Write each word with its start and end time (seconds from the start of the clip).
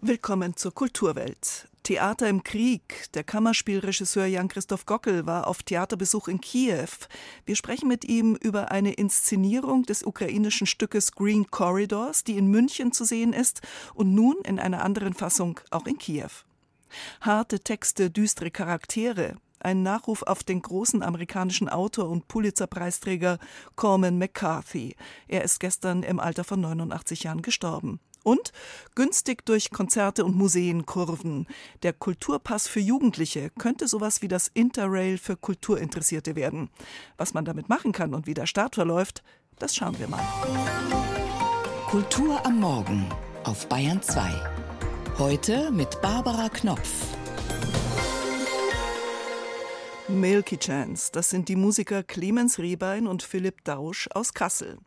Willkommen 0.00 0.54
zur 0.54 0.72
Kulturwelt. 0.72 1.68
Theater 1.82 2.28
im 2.28 2.44
Krieg. 2.44 3.08
Der 3.14 3.24
Kammerspielregisseur 3.24 4.26
Jan-Christoph 4.26 4.86
Gockel 4.86 5.26
war 5.26 5.48
auf 5.48 5.64
Theaterbesuch 5.64 6.28
in 6.28 6.40
Kiew. 6.40 6.86
Wir 7.46 7.56
sprechen 7.56 7.88
mit 7.88 8.04
ihm 8.04 8.36
über 8.36 8.70
eine 8.70 8.92
Inszenierung 8.92 9.82
des 9.82 10.04
ukrainischen 10.04 10.68
Stückes 10.68 11.10
Green 11.10 11.50
Corridors, 11.50 12.22
die 12.22 12.38
in 12.38 12.46
München 12.46 12.92
zu 12.92 13.04
sehen 13.04 13.32
ist 13.32 13.60
und 13.92 14.14
nun 14.14 14.36
in 14.44 14.60
einer 14.60 14.84
anderen 14.84 15.14
Fassung 15.14 15.58
auch 15.72 15.86
in 15.86 15.98
Kiew. 15.98 16.30
Harte 17.20 17.58
Texte, 17.58 18.08
düstere 18.08 18.52
Charaktere. 18.52 19.34
Ein 19.58 19.82
Nachruf 19.82 20.22
auf 20.22 20.44
den 20.44 20.62
großen 20.62 21.02
amerikanischen 21.02 21.68
Autor 21.68 22.08
und 22.08 22.28
Pulitzer-Preisträger 22.28 23.40
Corman 23.74 24.16
McCarthy. 24.16 24.94
Er 25.26 25.42
ist 25.42 25.58
gestern 25.58 26.04
im 26.04 26.20
Alter 26.20 26.44
von 26.44 26.60
89 26.60 27.24
Jahren 27.24 27.42
gestorben. 27.42 27.98
Und 28.28 28.52
günstig 28.94 29.46
durch 29.46 29.70
Konzerte 29.70 30.22
und 30.22 30.36
Museen 30.36 30.84
kurven. 30.84 31.46
Der 31.82 31.94
Kulturpass 31.94 32.68
für 32.68 32.78
Jugendliche 32.78 33.48
könnte 33.58 33.88
sowas 33.88 34.20
wie 34.20 34.28
das 34.28 34.48
Interrail 34.52 35.16
für 35.16 35.34
Kulturinteressierte 35.34 36.36
werden. 36.36 36.68
Was 37.16 37.32
man 37.32 37.46
damit 37.46 37.70
machen 37.70 37.92
kann 37.92 38.12
und 38.12 38.26
wie 38.26 38.34
der 38.34 38.44
Start 38.44 38.74
verläuft, 38.74 39.22
das 39.58 39.74
schauen 39.74 39.98
wir 39.98 40.08
mal. 40.08 40.22
Kultur 41.86 42.44
am 42.44 42.60
Morgen 42.60 43.06
auf 43.44 43.66
Bayern 43.66 44.02
2. 44.02 44.30
Heute 45.16 45.70
mit 45.70 45.98
Barbara 46.02 46.50
Knopf. 46.50 47.06
Milky 50.10 50.56
Chance, 50.56 51.10
das 51.12 51.28
sind 51.28 51.50
die 51.50 51.56
Musiker 51.56 52.02
Clemens 52.02 52.58
Rehbein 52.58 53.06
und 53.06 53.22
Philipp 53.22 53.62
Dausch 53.64 54.08
aus 54.14 54.32
Kassel. 54.32 54.78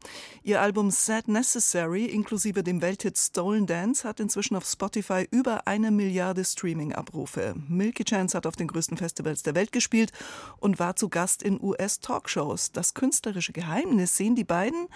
Ihr 0.42 0.60
Album 0.60 0.90
Sad 0.90 1.28
Necessary 1.28 2.06
inklusive 2.06 2.64
dem 2.64 2.82
Welthit 2.82 3.20
Stolen 3.20 3.68
Dance 3.68 4.08
hat 4.08 4.20
inzwischen 4.20 4.56
auf 4.56 4.66
Spotify 4.66 5.28
über 5.30 5.68
eine 5.68 5.92
Milliarde 5.92 6.44
Streaming-Abrufe. 6.44 7.54
Milky 7.68 8.04
Chance 8.04 8.36
hat 8.36 8.48
auf 8.48 8.56
den 8.56 8.68
größten 8.68 8.98
Festivals 8.98 9.44
der 9.44 9.54
Welt 9.54 9.72
gespielt 9.72 10.12
und 10.58 10.80
war 10.80 10.96
zu 10.96 11.08
Gast 11.08 11.44
in 11.44 11.62
US-Talkshows. 11.62 12.72
Das 12.72 12.96
künstlerische 12.96 13.54
Geheimnis 13.54 14.18
sehen 14.18 14.34
die 14.34 14.44
beiden, 14.44 14.88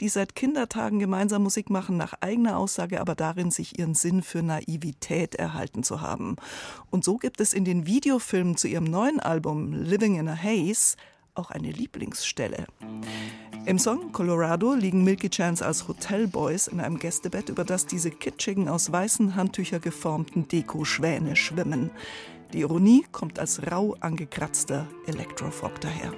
die 0.00 0.08
seit 0.08 0.34
Kindertagen 0.34 0.98
gemeinsam 0.98 1.42
Musik 1.42 1.68
machen, 1.68 1.98
nach 1.98 2.14
eigener 2.22 2.56
Aussage 2.56 3.02
aber 3.02 3.14
darin, 3.14 3.50
sich 3.50 3.78
ihren 3.78 3.94
Sinn 3.94 4.22
für 4.22 4.42
Naivität 4.42 5.34
erhalten 5.34 5.82
zu 5.82 6.00
haben. 6.00 6.36
Und 6.90 7.04
so 7.04 7.18
gibt 7.18 7.42
es 7.42 7.52
in 7.52 7.66
den 7.66 7.86
Videofilmen 7.86 8.56
zu 8.56 8.66
ihrem 8.66 8.84
neuen 8.84 9.20
Album 9.20 9.73
Living 9.82 10.16
in 10.16 10.28
a 10.28 10.36
Haze 10.36 10.96
auch 11.34 11.50
eine 11.50 11.70
Lieblingsstelle. 11.70 12.66
Im 13.66 13.78
Song 13.78 14.12
Colorado 14.12 14.74
liegen 14.74 15.04
Milky 15.04 15.30
Chance 15.30 15.64
als 15.64 15.88
Hotelboys 15.88 16.66
in 16.66 16.80
einem 16.80 16.98
Gästebett, 16.98 17.48
über 17.48 17.64
das 17.64 17.86
diese 17.86 18.10
kitschigen, 18.10 18.68
aus 18.68 18.92
weißen 18.92 19.36
Handtücher 19.36 19.80
geformten 19.80 20.46
Deko-Schwäne 20.48 21.34
schwimmen. 21.34 21.90
Die 22.52 22.60
Ironie 22.60 23.04
kommt 23.10 23.38
als 23.38 23.70
rau 23.70 23.96
angekratzter 24.00 24.86
Electrofog 25.06 25.80
daher. 25.80 26.12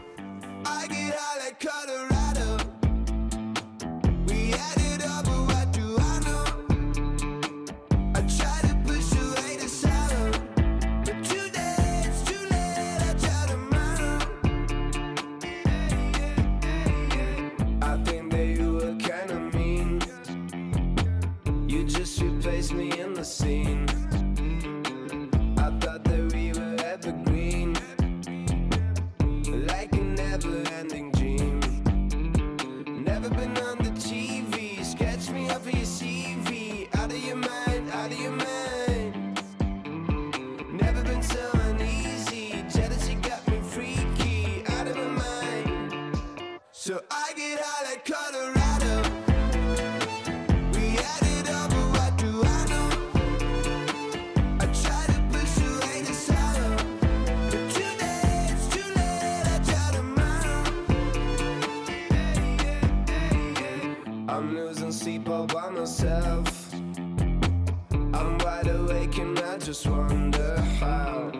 I'm 64.29 64.57
losing 64.57 64.91
sleep 64.91 65.29
all 65.29 65.47
by 65.47 65.71
myself. 65.71 66.75
I'm 66.75 68.39
wide 68.39 68.67
awake 68.67 69.19
and 69.19 69.39
I 69.39 69.57
just 69.59 69.87
wonder 69.87 70.61
how 70.81 71.31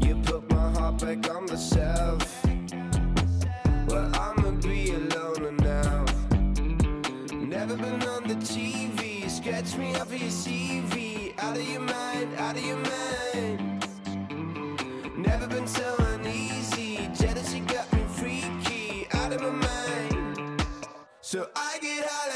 you 0.00 0.16
put 0.24 0.50
my 0.50 0.72
heart 0.72 0.98
back 1.00 1.30
on 1.30 1.46
the 1.46 1.56
shelf. 1.56 2.44
Well, 3.88 4.10
I'ma 4.14 4.50
be 4.60 4.90
a 4.90 4.98
loner 4.98 5.52
now. 5.52 6.04
Never 7.32 7.76
been 7.76 8.02
on 8.02 8.26
the 8.26 8.34
TV. 8.34 9.30
Scratch 9.30 9.76
me 9.76 9.94
off 9.94 10.12
of 10.12 10.20
your 10.20 10.30
CV. 10.30 11.32
Out 11.38 11.56
of 11.56 11.68
your 11.68 11.82
mind, 11.82 12.34
out 12.38 12.56
of 12.56 12.64
your 12.64 12.78
mind. 12.78 13.88
Never 15.16 15.46
been 15.46 15.68
so. 15.68 16.05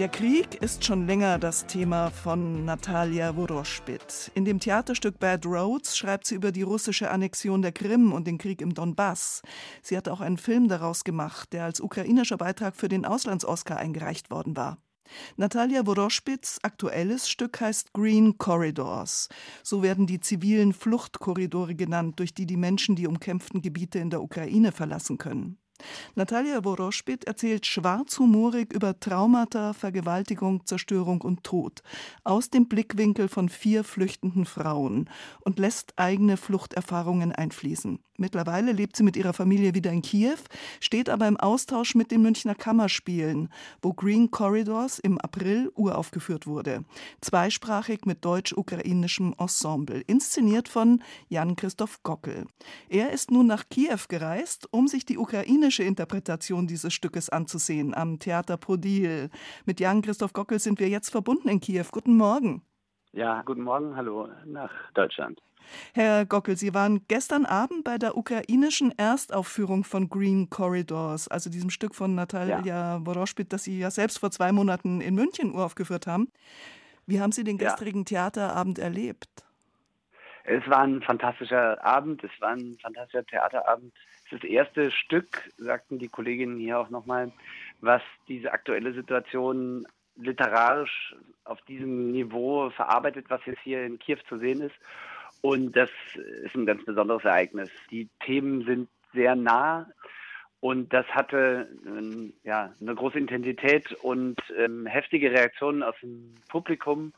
Der 0.00 0.08
Krieg 0.08 0.54
ist 0.62 0.82
schon 0.82 1.06
länger 1.06 1.38
das 1.38 1.66
Thema 1.66 2.08
von 2.08 2.64
Natalia 2.64 3.36
Woroschpit. 3.36 4.32
In 4.34 4.46
dem 4.46 4.58
Theaterstück 4.58 5.18
Bad 5.18 5.44
Roads 5.44 5.94
schreibt 5.94 6.26
sie 6.26 6.36
über 6.36 6.52
die 6.52 6.62
russische 6.62 7.10
Annexion 7.10 7.60
der 7.60 7.72
Krim 7.72 8.14
und 8.14 8.26
den 8.26 8.38
Krieg 8.38 8.62
im 8.62 8.72
Donbass. 8.72 9.42
Sie 9.82 9.98
hat 9.98 10.08
auch 10.08 10.22
einen 10.22 10.38
Film 10.38 10.68
daraus 10.68 11.04
gemacht, 11.04 11.52
der 11.52 11.64
als 11.64 11.82
ukrainischer 11.82 12.38
Beitrag 12.38 12.76
für 12.76 12.88
den 12.88 13.04
Auslands-Oscar 13.04 13.76
eingereicht 13.76 14.30
worden 14.30 14.56
war. 14.56 14.78
Natalia 15.36 15.84
Woroschpits 15.84 16.60
aktuelles 16.62 17.28
Stück 17.28 17.60
heißt 17.60 17.92
Green 17.92 18.38
Corridors. 18.38 19.28
So 19.62 19.82
werden 19.82 20.06
die 20.06 20.20
zivilen 20.20 20.72
Fluchtkorridore 20.72 21.74
genannt, 21.74 22.20
durch 22.20 22.32
die 22.32 22.46
die 22.46 22.56
Menschen 22.56 22.96
die 22.96 23.06
umkämpften 23.06 23.60
Gebiete 23.60 23.98
in 23.98 24.08
der 24.08 24.22
Ukraine 24.22 24.72
verlassen 24.72 25.18
können. 25.18 25.58
Natalia 26.14 26.64
Woroschpit 26.64 27.24
erzählt 27.24 27.66
schwarzhumorig 27.66 28.72
über 28.72 28.98
Traumata, 28.98 29.72
Vergewaltigung, 29.72 30.66
Zerstörung 30.66 31.20
und 31.20 31.44
Tod 31.44 31.82
aus 32.24 32.50
dem 32.50 32.68
Blickwinkel 32.68 33.28
von 33.28 33.48
vier 33.48 33.84
flüchtenden 33.84 34.44
Frauen 34.44 35.08
und 35.40 35.58
lässt 35.58 35.94
eigene 35.96 36.36
Fluchterfahrungen 36.36 37.32
einfließen. 37.32 37.98
Mittlerweile 38.20 38.72
lebt 38.72 38.96
sie 38.96 39.02
mit 39.02 39.16
ihrer 39.16 39.32
Familie 39.32 39.74
wieder 39.74 39.90
in 39.90 40.02
Kiew, 40.02 40.36
steht 40.78 41.08
aber 41.08 41.26
im 41.26 41.38
Austausch 41.38 41.94
mit 41.94 42.10
den 42.10 42.20
Münchner 42.20 42.54
Kammerspielen, 42.54 43.48
wo 43.80 43.94
Green 43.94 44.30
Corridors 44.30 44.98
im 44.98 45.16
April 45.18 45.72
uraufgeführt 45.74 46.46
wurde. 46.46 46.84
Zweisprachig 47.22 48.04
mit 48.04 48.22
deutsch-ukrainischem 48.22 49.34
Ensemble, 49.38 50.02
inszeniert 50.06 50.68
von 50.68 51.02
Jan-Christoph 51.30 52.02
Gockel. 52.02 52.44
Er 52.90 53.10
ist 53.10 53.30
nun 53.30 53.46
nach 53.46 53.70
Kiew 53.70 54.00
gereist, 54.08 54.68
um 54.70 54.86
sich 54.86 55.06
die 55.06 55.16
ukrainische 55.16 55.82
Interpretation 55.84 56.66
dieses 56.66 56.92
Stückes 56.92 57.30
anzusehen 57.30 57.94
am 57.94 58.18
Theater 58.18 58.58
Podil. 58.58 59.30
Mit 59.64 59.80
Jan-Christoph 59.80 60.34
Gockel 60.34 60.58
sind 60.58 60.78
wir 60.78 60.90
jetzt 60.90 61.08
verbunden 61.08 61.48
in 61.48 61.60
Kiew. 61.60 61.86
Guten 61.90 62.18
Morgen. 62.18 62.60
Ja, 63.12 63.42
guten 63.42 63.62
Morgen, 63.62 63.96
hallo 63.96 64.28
nach 64.44 64.70
Deutschland. 64.94 65.40
Herr 65.94 66.24
Gockel, 66.24 66.56
Sie 66.56 66.74
waren 66.74 67.04
gestern 67.08 67.44
Abend 67.44 67.82
bei 67.82 67.98
der 67.98 68.16
ukrainischen 68.16 68.96
Erstaufführung 68.96 69.82
von 69.82 70.08
Green 70.08 70.48
Corridors, 70.48 71.26
also 71.26 71.50
diesem 71.50 71.70
Stück 71.70 71.96
von 71.96 72.14
Natalia 72.14 72.62
ja. 72.64 73.24
Das 73.48 73.64
Sie 73.64 73.78
ja 73.80 73.90
selbst 73.90 74.18
vor 74.18 74.30
zwei 74.30 74.52
Monaten 74.52 75.00
in 75.00 75.16
München 75.16 75.52
uraufgeführt 75.52 76.06
haben. 76.06 76.30
Wie 77.06 77.20
haben 77.20 77.32
Sie 77.32 77.42
den 77.42 77.58
gestrigen 77.58 78.00
ja. 78.00 78.30
Theaterabend 78.30 78.78
erlebt? 78.78 79.28
Es 80.44 80.66
war 80.68 80.82
ein 80.82 81.02
fantastischer 81.02 81.84
Abend, 81.84 82.22
es 82.22 82.30
war 82.40 82.50
ein 82.50 82.78
fantastischer 82.80 83.26
Theaterabend. 83.26 83.92
Es 84.26 84.32
ist 84.32 84.44
das 84.44 84.50
erste 84.50 84.90
Stück, 84.92 85.50
sagten 85.58 85.98
die 85.98 86.08
Kolleginnen 86.08 86.58
hier 86.58 86.78
auch 86.78 86.90
nochmal, 86.90 87.32
was 87.80 88.02
diese 88.28 88.52
aktuelle 88.52 88.94
Situation 88.94 89.86
literarisch 90.20 91.14
auf 91.44 91.60
diesem 91.62 92.12
Niveau 92.12 92.70
verarbeitet, 92.70 93.26
was 93.28 93.44
jetzt 93.46 93.60
hier 93.62 93.84
in 93.84 93.98
Kiew 93.98 94.18
zu 94.28 94.38
sehen 94.38 94.60
ist. 94.60 94.76
Und 95.42 95.74
das 95.76 95.90
ist 96.14 96.54
ein 96.54 96.66
ganz 96.66 96.84
besonderes 96.84 97.24
Ereignis. 97.24 97.70
Die 97.90 98.08
Themen 98.24 98.64
sind 98.64 98.88
sehr 99.12 99.34
nah 99.34 99.86
und 100.60 100.92
das 100.92 101.06
hatte 101.06 101.68
ähm, 101.86 102.34
ja, 102.44 102.72
eine 102.80 102.94
große 102.94 103.18
Intensität 103.18 103.92
und 104.02 104.36
ähm, 104.58 104.86
heftige 104.86 105.30
Reaktionen 105.32 105.82
aus 105.82 105.94
dem 106.02 106.34
Publikum. 106.48 107.12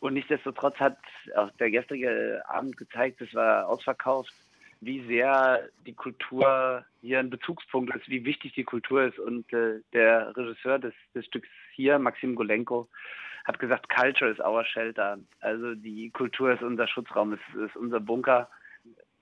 Und 0.00 0.14
nichtsdestotrotz 0.14 0.76
hat 0.76 0.98
auch 1.36 1.50
der 1.52 1.70
gestrige 1.70 2.42
Abend 2.48 2.76
gezeigt, 2.76 3.20
es 3.20 3.34
war 3.34 3.68
ausverkauft, 3.68 4.32
wie 4.80 5.06
sehr 5.06 5.68
die 5.86 5.94
Kultur 5.94 6.84
hier 7.00 7.18
ein 7.18 7.30
Bezugspunkt 7.30 7.94
ist, 7.94 8.08
wie 8.08 8.24
wichtig 8.24 8.52
die 8.54 8.64
Kultur 8.64 9.04
ist. 9.04 9.18
Und 9.18 9.50
äh, 9.52 9.80
der 9.92 10.36
Regisseur 10.36 10.78
des, 10.78 10.94
des 11.14 11.24
Stücks 11.26 11.48
hier, 11.74 11.98
Maxim 11.98 12.34
Golenko, 12.34 12.88
hat 13.44 13.58
gesagt, 13.58 13.88
Culture 13.88 14.30
is 14.30 14.40
our 14.40 14.64
shelter. 14.64 15.18
Also 15.40 15.74
die 15.74 16.10
Kultur 16.10 16.52
ist 16.52 16.62
unser 16.62 16.88
Schutzraum, 16.88 17.32
es 17.32 17.60
ist 17.60 17.76
unser 17.76 18.00
Bunker. 18.00 18.48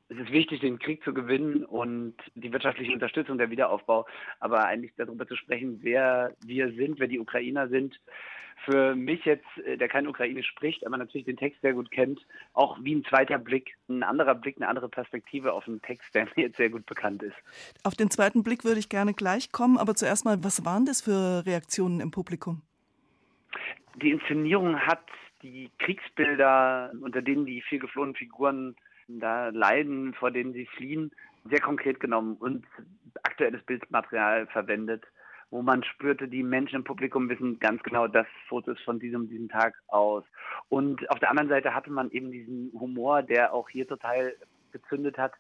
Es 0.09 0.19
ist 0.19 0.33
wichtig, 0.33 0.61
den 0.61 0.79
Krieg 0.79 1.03
zu 1.03 1.15
gewinnen 1.15 1.65
und 1.65 2.15
die 2.35 2.53
wirtschaftliche 2.53 2.93
Unterstützung, 2.93 3.39
der 3.39 3.51
Wiederaufbau. 3.51 4.07
Aber 4.39 4.67
eigentlich 4.67 4.93
darüber 4.97 5.27
zu 5.27 5.35
sprechen, 5.37 5.79
wer 5.83 6.35
wir 6.45 6.73
sind, 6.73 7.01
wer 7.01 7.09
die 7.09 7.19
Ukrainer 7.19 7.69
sind. 7.69 7.99
Für 8.65 8.95
mich 8.95 9.25
jetzt, 9.25 9.47
äh, 9.65 9.77
der 9.77 9.89
kein 9.89 10.07
Ukrainisch 10.07 10.47
spricht, 10.47 10.87
aber 10.87 10.97
natürlich 10.97 11.25
den 11.25 11.37
Text 11.37 11.61
sehr 11.61 11.73
gut 11.73 11.91
kennt, 11.91 12.21
auch 12.53 12.79
wie 12.83 12.95
ein 12.95 13.05
zweiter 13.05 13.39
Blick, 13.39 13.75
ein 13.89 14.03
anderer 14.03 14.35
Blick, 14.35 14.57
eine 14.57 14.69
andere 14.69 14.89
Perspektive 14.89 15.53
auf 15.53 15.67
einen 15.67 15.83
Text, 15.83 16.15
der 16.15 16.25
mir 16.37 16.45
jetzt 16.45 16.57
sehr 16.57 16.71
gut 16.71 16.87
bekannt 16.87 17.23
ist. 17.23 17.37
Auf 17.83 17.95
den 17.95 18.11
zweiten 18.11 18.43
Blick 18.43 18.65
würde 18.65 18.79
ich 18.79 18.89
gerne 18.89 19.13
gleich 19.13 19.53
kommen, 19.53 19.77
aber 19.77 19.95
zuerst 19.95 20.25
mal, 20.25 20.45
was 20.45 20.65
waren 20.65 20.87
das 20.87 21.01
für 21.01 21.45
Reaktionen 21.45 22.01
im 22.01 22.11
Publikum? 22.11 22.63
Die 24.01 24.11
Inszenierung 24.11 24.79
hat 24.79 25.05
die 25.43 25.71
Kriegsbilder, 25.79 26.93
unter 27.01 27.23
denen 27.23 27.47
die 27.47 27.61
vier 27.63 27.79
geflohenen 27.79 28.15
Figuren 28.15 28.77
da 29.09 29.49
leiden, 29.49 30.15
vor 30.15 30.31
denen 30.31 30.53
sie 30.53 30.67
fliehen, 30.67 31.11
sehr 31.51 31.61
konkret 31.61 32.01
genommen 32.01 32.37
und 32.37 32.65
aktuelles 33.23 33.63
Bildmaterial 33.65 34.47
verwendet, 34.47 35.05
wo 35.51 35.63
man 35.63 35.85
spürte, 35.85 36.27
die 36.27 36.43
Menschen 36.43 36.77
im 36.77 36.85
Publikum 36.85 37.29
wissen 37.29 37.59
ganz 37.59 37.83
genau, 37.83 38.09
das 38.09 38.27
Foto 38.49 38.73
ist 38.73 38.83
von 38.83 38.99
diesem, 38.99 39.29
diesem 39.29 39.49
Tag 39.49 39.75
aus. 39.89 40.25
Und 40.69 41.09
auf 41.11 41.19
der 41.21 41.31
anderen 41.31 41.49
Seite 41.49 41.75
hatte 41.75 41.91
man 41.91 42.11
eben 42.11 42.33
diesen 42.33 42.73
Humor, 42.73 43.23
der 43.23 43.53
auch 43.53 43.69
hier 43.69 43.87
total 43.87 44.35
gezündet 44.73 45.19
hat, 45.19 45.33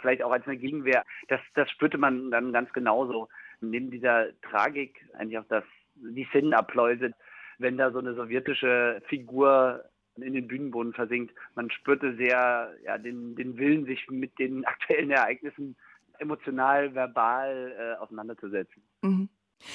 vielleicht 0.00 0.22
auch 0.22 0.32
als 0.32 0.46
eine 0.46 0.56
Gegenwehr. 0.56 1.04
Das, 1.28 1.40
das 1.54 1.70
spürte 1.70 1.98
man 1.98 2.30
dann 2.30 2.52
ganz 2.52 2.72
genauso. 2.72 3.28
Neben 3.60 3.90
dieser 3.90 4.28
Tragik 4.42 5.06
eigentlich 5.14 5.38
auch 5.38 5.48
das, 5.48 5.64
die 5.94 6.24
Szenenabläuse, 6.30 7.12
wenn 7.58 7.76
da 7.76 7.90
so 7.90 7.98
eine 7.98 8.14
sowjetische 8.14 9.02
Figur 9.06 9.84
in 10.16 10.34
den 10.34 10.48
Bühnenboden 10.48 10.92
versinkt. 10.92 11.34
Man 11.54 11.70
spürte 11.70 12.16
sehr 12.16 12.74
ja, 12.84 12.98
den, 12.98 13.36
den 13.36 13.56
Willen, 13.56 13.86
sich 13.86 14.06
mit 14.10 14.38
den 14.38 14.64
aktuellen 14.66 15.10
Ereignissen 15.10 15.76
emotional, 16.18 16.94
verbal 16.94 17.74
äh, 17.78 17.98
auseinanderzusetzen. 18.00 18.82
Mhm. 19.02 19.28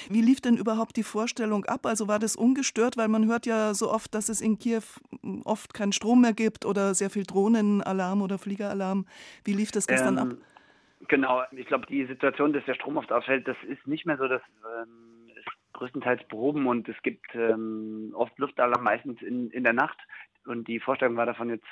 Wie 0.10 0.22
lief 0.22 0.42
denn 0.42 0.58
überhaupt 0.58 0.98
die 0.98 1.04
Vorstellung 1.04 1.66
ab? 1.66 1.86
Also 1.86 2.08
war 2.08 2.18
das 2.18 2.36
ungestört, 2.36 2.98
weil 2.98 3.08
man 3.08 3.28
hört 3.28 3.46
ja 3.46 3.74
so 3.74 3.92
oft, 3.92 4.16
dass 4.16 4.30
es 4.30 4.42
in 4.42 4.58
Kiew 4.58 4.82
oft 5.44 5.74
keinen 5.74 5.92
Strom 5.92 6.22
mehr 6.22 6.34
gibt 6.34 6.66
oder 6.66 6.94
sehr 6.96 7.10
viel 7.10 7.24
Drohnenalarm 7.24 8.22
oder 8.22 8.38
Fliegeralarm. 8.38 9.06
Wie 9.44 9.54
lief 9.54 9.72
das 9.72 9.86
gestern 9.86 10.18
ähm, 10.18 10.32
ab? 10.32 10.38
Genau, 11.08 11.44
ich 11.52 11.68
glaube, 11.68 11.86
die 11.86 12.06
Situation, 12.06 12.54
dass 12.54 12.66
der 12.66 12.74
Strom 12.74 12.98
oft 12.98 13.12
ausfällt, 13.12 13.48
das 13.48 13.58
ist 13.68 13.86
nicht 13.86 14.06
mehr 14.06 14.18
so, 14.18 14.28
dass 14.28 14.42
ähm, 14.82 15.15
größtenteils 15.76 16.24
behoben 16.28 16.68
und 16.68 16.90
es 16.90 17.02
gibt 17.04 17.34
ähm, 17.36 18.12
oft 18.16 18.38
Luftalarm, 18.40 18.84
meistens 18.84 19.22
in, 19.22 19.50
in 19.52 19.64
der 19.64 19.74
Nacht. 19.74 19.98
Und 20.46 20.68
die 20.68 20.80
Vorstellung 20.80 21.18
war 21.18 21.26
davon 21.26 21.50
jetzt 21.50 21.68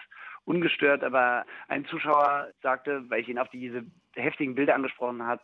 ungestört, 0.46 1.04
aber 1.04 1.46
ein 1.68 1.86
Zuschauer 1.86 2.50
sagte, 2.62 3.04
weil 3.10 3.22
ich 3.22 3.30
ihn 3.30 3.40
auf 3.40 3.50
diese 3.50 3.84
heftigen 4.16 4.56
Bilder 4.56 4.76
angesprochen 4.76 5.24
habe, 5.24 5.42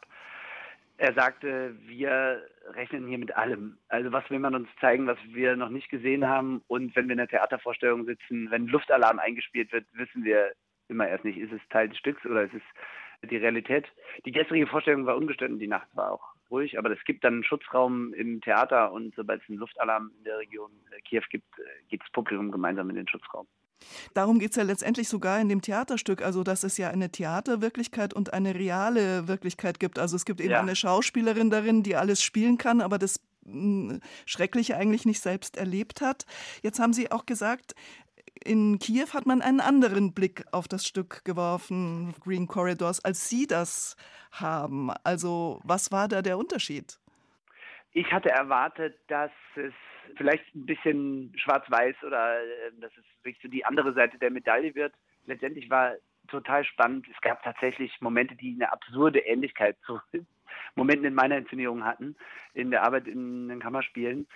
er 0.97 1.13
sagte, 1.13 1.77
wir 1.85 2.43
rechnen 2.73 3.07
hier 3.07 3.17
mit 3.17 3.35
allem. 3.35 3.77
Also 3.87 4.11
was 4.11 4.29
will 4.29 4.39
man 4.39 4.53
uns 4.53 4.67
zeigen, 4.81 5.07
was 5.07 5.17
wir 5.27 5.55
noch 5.55 5.69
nicht 5.69 5.89
gesehen 5.89 6.27
haben? 6.27 6.61
Und 6.67 6.93
wenn 6.95 7.07
wir 7.07 7.13
in 7.13 7.19
der 7.19 7.29
Theatervorstellung 7.29 8.05
sitzen, 8.05 8.51
wenn 8.51 8.67
Luftalarm 8.67 9.17
eingespielt 9.17 9.71
wird, 9.71 9.85
wissen 9.93 10.25
wir 10.25 10.51
immer 10.89 11.07
erst 11.07 11.25
nicht, 11.25 11.37
ist 11.37 11.51
es 11.51 11.61
Teil 11.69 11.89
des 11.89 11.97
Stücks 11.97 12.25
oder 12.25 12.43
ist 12.43 12.53
es 12.53 13.29
die 13.29 13.37
Realität. 13.37 13.85
Die 14.25 14.31
gestrige 14.31 14.67
Vorstellung 14.67 15.05
war 15.05 15.17
ungestört 15.17 15.51
und 15.51 15.59
die 15.59 15.67
Nacht 15.67 15.87
war 15.93 16.13
auch 16.13 16.23
ruhig, 16.49 16.77
aber 16.77 16.89
es 16.91 17.03
gibt 17.05 17.23
dann 17.23 17.35
einen 17.35 17.43
Schutzraum 17.43 18.13
im 18.13 18.41
Theater 18.41 18.91
und 18.91 19.13
sobald 19.15 19.41
es 19.41 19.49
einen 19.49 19.59
Luftalarm 19.59 20.11
in 20.17 20.23
der 20.23 20.39
Region 20.39 20.71
äh, 20.91 21.01
Kiew 21.01 21.21
gibt, 21.29 21.47
äh, 21.59 21.63
geht 21.89 22.01
das 22.01 22.11
Publikum 22.11 22.51
gemeinsam 22.51 22.89
in 22.89 22.95
den 22.95 23.07
Schutzraum. 23.07 23.47
Darum 24.13 24.39
geht 24.39 24.51
es 24.51 24.57
ja 24.57 24.63
letztendlich 24.63 25.07
sogar 25.07 25.39
in 25.39 25.47
dem 25.47 25.61
Theaterstück, 25.61 26.21
also 26.21 26.43
dass 26.43 26.63
es 26.63 26.77
ja 26.77 26.89
eine 26.89 27.11
Theaterwirklichkeit 27.11 28.13
und 28.13 28.33
eine 28.33 28.55
reale 28.55 29.27
Wirklichkeit 29.27 29.79
gibt. 29.79 29.99
Also 29.99 30.15
es 30.15 30.25
gibt 30.25 30.41
eben 30.41 30.51
ja. 30.51 30.59
eine 30.59 30.75
Schauspielerin 30.75 31.49
darin, 31.49 31.83
die 31.83 31.95
alles 31.95 32.21
spielen 32.21 32.57
kann, 32.57 32.81
aber 32.81 32.97
das 32.97 33.21
hm, 33.45 34.01
Schreckliche 34.25 34.75
eigentlich 34.75 35.05
nicht 35.05 35.21
selbst 35.21 35.55
erlebt 35.55 36.01
hat. 36.01 36.25
Jetzt 36.61 36.79
haben 36.79 36.93
Sie 36.93 37.11
auch 37.11 37.25
gesagt, 37.25 37.73
in 38.43 38.79
Kiew 38.79 39.07
hat 39.13 39.25
man 39.25 39.41
einen 39.41 39.59
anderen 39.59 40.13
Blick 40.13 40.43
auf 40.51 40.67
das 40.67 40.85
Stück 40.85 41.23
geworfen, 41.25 42.13
Green 42.23 42.47
Corridors, 42.47 43.03
als 43.03 43.29
Sie 43.29 43.47
das 43.47 43.95
haben. 44.31 44.91
Also 45.03 45.59
was 45.63 45.91
war 45.91 46.07
da 46.07 46.21
der 46.21 46.37
Unterschied? 46.37 46.99
Ich 47.91 48.11
hatte 48.11 48.29
erwartet, 48.29 48.97
dass 49.07 49.31
es 49.55 49.73
vielleicht 50.15 50.43
ein 50.55 50.65
bisschen 50.65 51.33
schwarz-weiß 51.37 51.95
oder 52.05 52.41
äh, 52.41 52.71
dass 52.79 52.91
es 52.91 53.05
wirklich 53.23 53.41
so 53.41 53.47
die 53.47 53.65
andere 53.65 53.93
Seite 53.93 54.17
der 54.17 54.31
Medaille 54.31 54.75
wird. 54.75 54.93
Letztendlich 55.25 55.69
war 55.69 55.93
total 56.27 56.63
spannend. 56.65 57.07
Es 57.13 57.19
gab 57.21 57.43
tatsächlich 57.43 57.91
Momente, 58.01 58.35
die 58.35 58.53
eine 58.55 58.71
absurde 58.71 59.19
Ähnlichkeit 59.19 59.77
zu 59.85 59.99
Momenten 60.75 61.05
in 61.05 61.13
meiner 61.13 61.37
Inszenierung 61.37 61.83
hatten, 61.83 62.15
in 62.53 62.71
der 62.71 62.83
Arbeit 62.83 63.07
in 63.07 63.49
den 63.49 63.59
Kammerspielen 63.59 64.27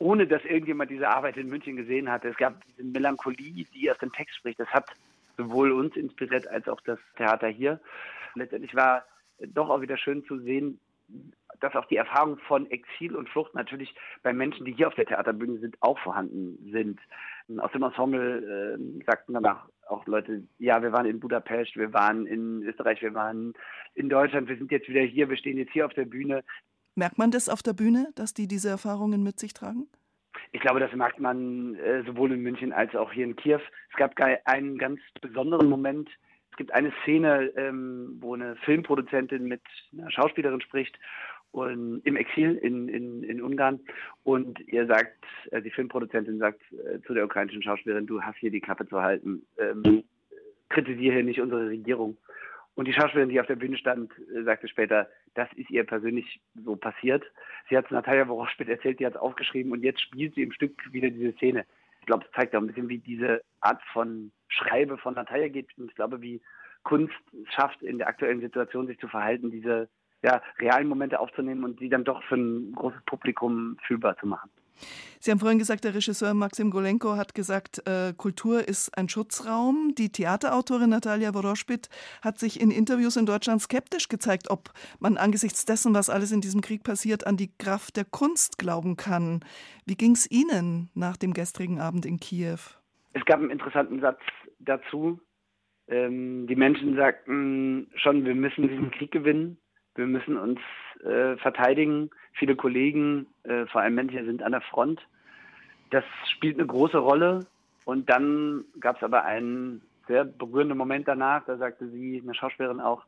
ohne 0.00 0.26
dass 0.26 0.44
irgendjemand 0.44 0.90
diese 0.90 1.08
Arbeit 1.08 1.36
in 1.36 1.48
München 1.48 1.76
gesehen 1.76 2.10
hatte. 2.10 2.28
Es 2.28 2.36
gab 2.36 2.64
diese 2.66 2.82
Melancholie, 2.82 3.66
die 3.74 3.90
aus 3.90 3.98
dem 3.98 4.12
Text 4.12 4.34
spricht. 4.36 4.58
Das 4.58 4.68
hat 4.68 4.86
sowohl 5.36 5.72
uns 5.72 5.94
inspiriert 5.94 6.48
als 6.48 6.66
auch 6.68 6.80
das 6.80 6.98
Theater 7.16 7.48
hier. 7.48 7.78
Letztendlich 8.34 8.74
war 8.74 9.04
doch 9.38 9.68
auch 9.68 9.82
wieder 9.82 9.98
schön 9.98 10.24
zu 10.24 10.38
sehen, 10.38 10.80
dass 11.60 11.74
auch 11.74 11.84
die 11.86 11.96
Erfahrungen 11.96 12.38
von 12.38 12.70
Exil 12.70 13.14
und 13.14 13.28
Flucht 13.28 13.54
natürlich 13.54 13.94
bei 14.22 14.32
Menschen, 14.32 14.64
die 14.64 14.72
hier 14.72 14.88
auf 14.88 14.94
der 14.94 15.04
Theaterbühne 15.04 15.58
sind, 15.58 15.76
auch 15.80 15.98
vorhanden 15.98 16.70
sind. 16.72 16.98
Aus 17.58 17.72
dem 17.72 17.82
Ensemble 17.82 18.78
äh, 18.78 19.04
sagten 19.04 19.34
danach 19.34 19.68
auch 19.86 20.06
Leute, 20.06 20.44
ja, 20.58 20.82
wir 20.82 20.92
waren 20.92 21.04
in 21.04 21.20
Budapest, 21.20 21.76
wir 21.76 21.92
waren 21.92 22.26
in 22.26 22.62
Österreich, 22.62 23.02
wir 23.02 23.12
waren 23.12 23.52
in 23.94 24.08
Deutschland, 24.08 24.48
wir 24.48 24.56
sind 24.56 24.70
jetzt 24.70 24.88
wieder 24.88 25.02
hier, 25.02 25.28
wir 25.28 25.36
stehen 25.36 25.58
jetzt 25.58 25.72
hier 25.72 25.84
auf 25.84 25.92
der 25.92 26.06
Bühne. 26.06 26.42
Merkt 27.00 27.16
man 27.16 27.30
das 27.30 27.48
auf 27.48 27.62
der 27.62 27.72
Bühne, 27.72 28.12
dass 28.14 28.34
die 28.34 28.46
diese 28.46 28.68
Erfahrungen 28.68 29.22
mit 29.22 29.40
sich 29.40 29.54
tragen? 29.54 29.88
Ich 30.52 30.60
glaube, 30.60 30.80
das 30.80 30.92
merkt 30.92 31.18
man 31.18 31.74
äh, 31.76 32.02
sowohl 32.04 32.30
in 32.32 32.42
München 32.42 32.74
als 32.74 32.94
auch 32.94 33.10
hier 33.10 33.24
in 33.24 33.36
Kiew. 33.36 33.62
Es 33.90 33.96
gab 33.96 34.12
einen 34.44 34.76
ganz 34.76 35.00
besonderen 35.22 35.70
Moment. 35.70 36.10
Es 36.50 36.58
gibt 36.58 36.74
eine 36.74 36.92
Szene, 37.00 37.52
ähm, 37.56 38.18
wo 38.20 38.34
eine 38.34 38.54
Filmproduzentin 38.66 39.44
mit 39.44 39.62
einer 39.94 40.10
Schauspielerin 40.10 40.60
spricht 40.60 40.98
und 41.52 42.02
im 42.04 42.16
Exil 42.16 42.56
in, 42.56 42.90
in, 42.90 43.22
in 43.22 43.40
Ungarn. 43.40 43.80
Und 44.22 44.60
ihr 44.68 44.86
sagt, 44.86 45.24
äh, 45.52 45.62
die 45.62 45.70
Filmproduzentin 45.70 46.38
sagt 46.38 46.60
äh, 46.72 47.00
zu 47.06 47.14
der 47.14 47.24
ukrainischen 47.24 47.62
Schauspielerin, 47.62 48.06
du 48.06 48.20
hast 48.20 48.36
hier 48.36 48.50
die 48.50 48.60
Klappe 48.60 48.86
zu 48.86 49.00
halten. 49.00 49.46
Ähm, 49.56 50.04
kritisiere 50.68 51.14
hier 51.14 51.24
nicht 51.24 51.40
unsere 51.40 51.66
Regierung. 51.66 52.18
Und 52.74 52.86
die 52.86 52.92
Schauspielerin, 52.92 53.28
die 53.28 53.40
auf 53.40 53.46
der 53.46 53.56
Bühne 53.56 53.76
stand, 53.76 54.12
äh, 54.34 54.42
sagte 54.44 54.68
später, 54.68 55.08
das 55.34 55.48
ist 55.54 55.70
ihr 55.70 55.84
persönlich 55.84 56.40
so 56.54 56.76
passiert. 56.76 57.24
Sie 57.68 57.76
hat 57.76 57.86
es 57.86 57.90
Natalia 57.90 58.28
Woroschpit 58.28 58.68
erzählt, 58.68 59.00
die 59.00 59.06
hat 59.06 59.14
es 59.14 59.20
aufgeschrieben 59.20 59.72
und 59.72 59.82
jetzt 59.82 60.00
spielt 60.00 60.34
sie 60.34 60.42
im 60.42 60.52
Stück 60.52 60.80
wieder 60.92 61.10
diese 61.10 61.32
Szene. 61.32 61.66
Ich 62.00 62.06
glaube, 62.06 62.24
es 62.24 62.32
zeigt 62.32 62.54
auch 62.54 62.60
ein 62.60 62.66
bisschen, 62.66 62.88
wie 62.88 62.98
diese 62.98 63.42
Art 63.60 63.82
von 63.92 64.32
Schreibe 64.48 64.98
von 64.98 65.14
Natalia 65.14 65.48
geht. 65.48 65.68
Und 65.76 65.90
ich 65.90 65.94
glaube, 65.94 66.22
wie 66.22 66.40
Kunst 66.82 67.14
es 67.32 67.52
schafft, 67.52 67.82
in 67.82 67.98
der 67.98 68.08
aktuellen 68.08 68.40
Situation 68.40 68.86
sich 68.86 68.98
zu 68.98 69.08
verhalten, 69.08 69.50
diese 69.50 69.88
ja, 70.22 70.42
realen 70.58 70.88
Momente 70.88 71.18
aufzunehmen 71.18 71.64
und 71.64 71.78
sie 71.78 71.88
dann 71.88 72.04
doch 72.04 72.22
für 72.24 72.36
ein 72.36 72.72
großes 72.72 73.02
Publikum 73.04 73.78
fühlbar 73.86 74.16
zu 74.18 74.26
machen. 74.26 74.50
Sie 75.18 75.30
haben 75.30 75.38
vorhin 75.38 75.58
gesagt, 75.58 75.84
der 75.84 75.94
Regisseur 75.94 76.32
Maxim 76.32 76.70
Golenko 76.70 77.16
hat 77.16 77.34
gesagt, 77.34 77.86
äh, 77.86 78.14
Kultur 78.16 78.66
ist 78.66 78.96
ein 78.96 79.08
Schutzraum. 79.08 79.94
Die 79.98 80.10
Theaterautorin 80.10 80.88
Natalia 80.88 81.34
Woroschpit 81.34 81.90
hat 82.22 82.38
sich 82.38 82.58
in 82.58 82.70
Interviews 82.70 83.16
in 83.16 83.26
Deutschland 83.26 83.60
skeptisch 83.60 84.08
gezeigt, 84.08 84.50
ob 84.50 84.70
man 84.98 85.18
angesichts 85.18 85.66
dessen, 85.66 85.94
was 85.94 86.08
alles 86.08 86.32
in 86.32 86.40
diesem 86.40 86.62
Krieg 86.62 86.84
passiert, 86.84 87.26
an 87.26 87.36
die 87.36 87.50
Kraft 87.58 87.98
der 87.98 88.06
Kunst 88.06 88.56
glauben 88.56 88.96
kann. 88.96 89.40
Wie 89.84 89.96
ging 89.96 90.12
es 90.12 90.30
Ihnen 90.30 90.88
nach 90.94 91.18
dem 91.18 91.34
gestrigen 91.34 91.80
Abend 91.80 92.06
in 92.06 92.18
Kiew? 92.18 92.58
Es 93.12 93.24
gab 93.26 93.40
einen 93.40 93.50
interessanten 93.50 94.00
Satz 94.00 94.20
dazu. 94.58 95.20
Ähm, 95.88 96.46
die 96.46 96.56
Menschen 96.56 96.96
sagten 96.96 97.90
schon, 97.96 98.24
wir 98.24 98.34
müssen 98.34 98.68
diesen 98.68 98.90
Krieg 98.92 99.10
gewinnen. 99.10 99.58
Wir 99.96 100.06
müssen 100.06 100.38
uns 100.38 100.60
äh, 101.02 101.36
verteidigen. 101.36 102.10
Viele 102.32 102.56
Kollegen, 102.56 103.26
äh, 103.44 103.66
vor 103.66 103.80
allem 103.80 103.94
Männer, 103.94 104.24
sind 104.24 104.42
an 104.42 104.52
der 104.52 104.60
Front. 104.60 105.06
Das 105.90 106.04
spielt 106.28 106.58
eine 106.58 106.66
große 106.66 106.98
Rolle. 106.98 107.46
Und 107.84 108.08
dann 108.10 108.64
gab 108.78 108.96
es 108.96 109.02
aber 109.02 109.24
einen 109.24 109.82
sehr 110.06 110.24
berührenden 110.24 110.78
Moment 110.78 111.08
danach. 111.08 111.44
Da 111.46 111.56
sagte 111.56 111.88
sie, 111.88 112.20
eine 112.22 112.34
Schauspielerin 112.34 112.80
auch, 112.80 113.04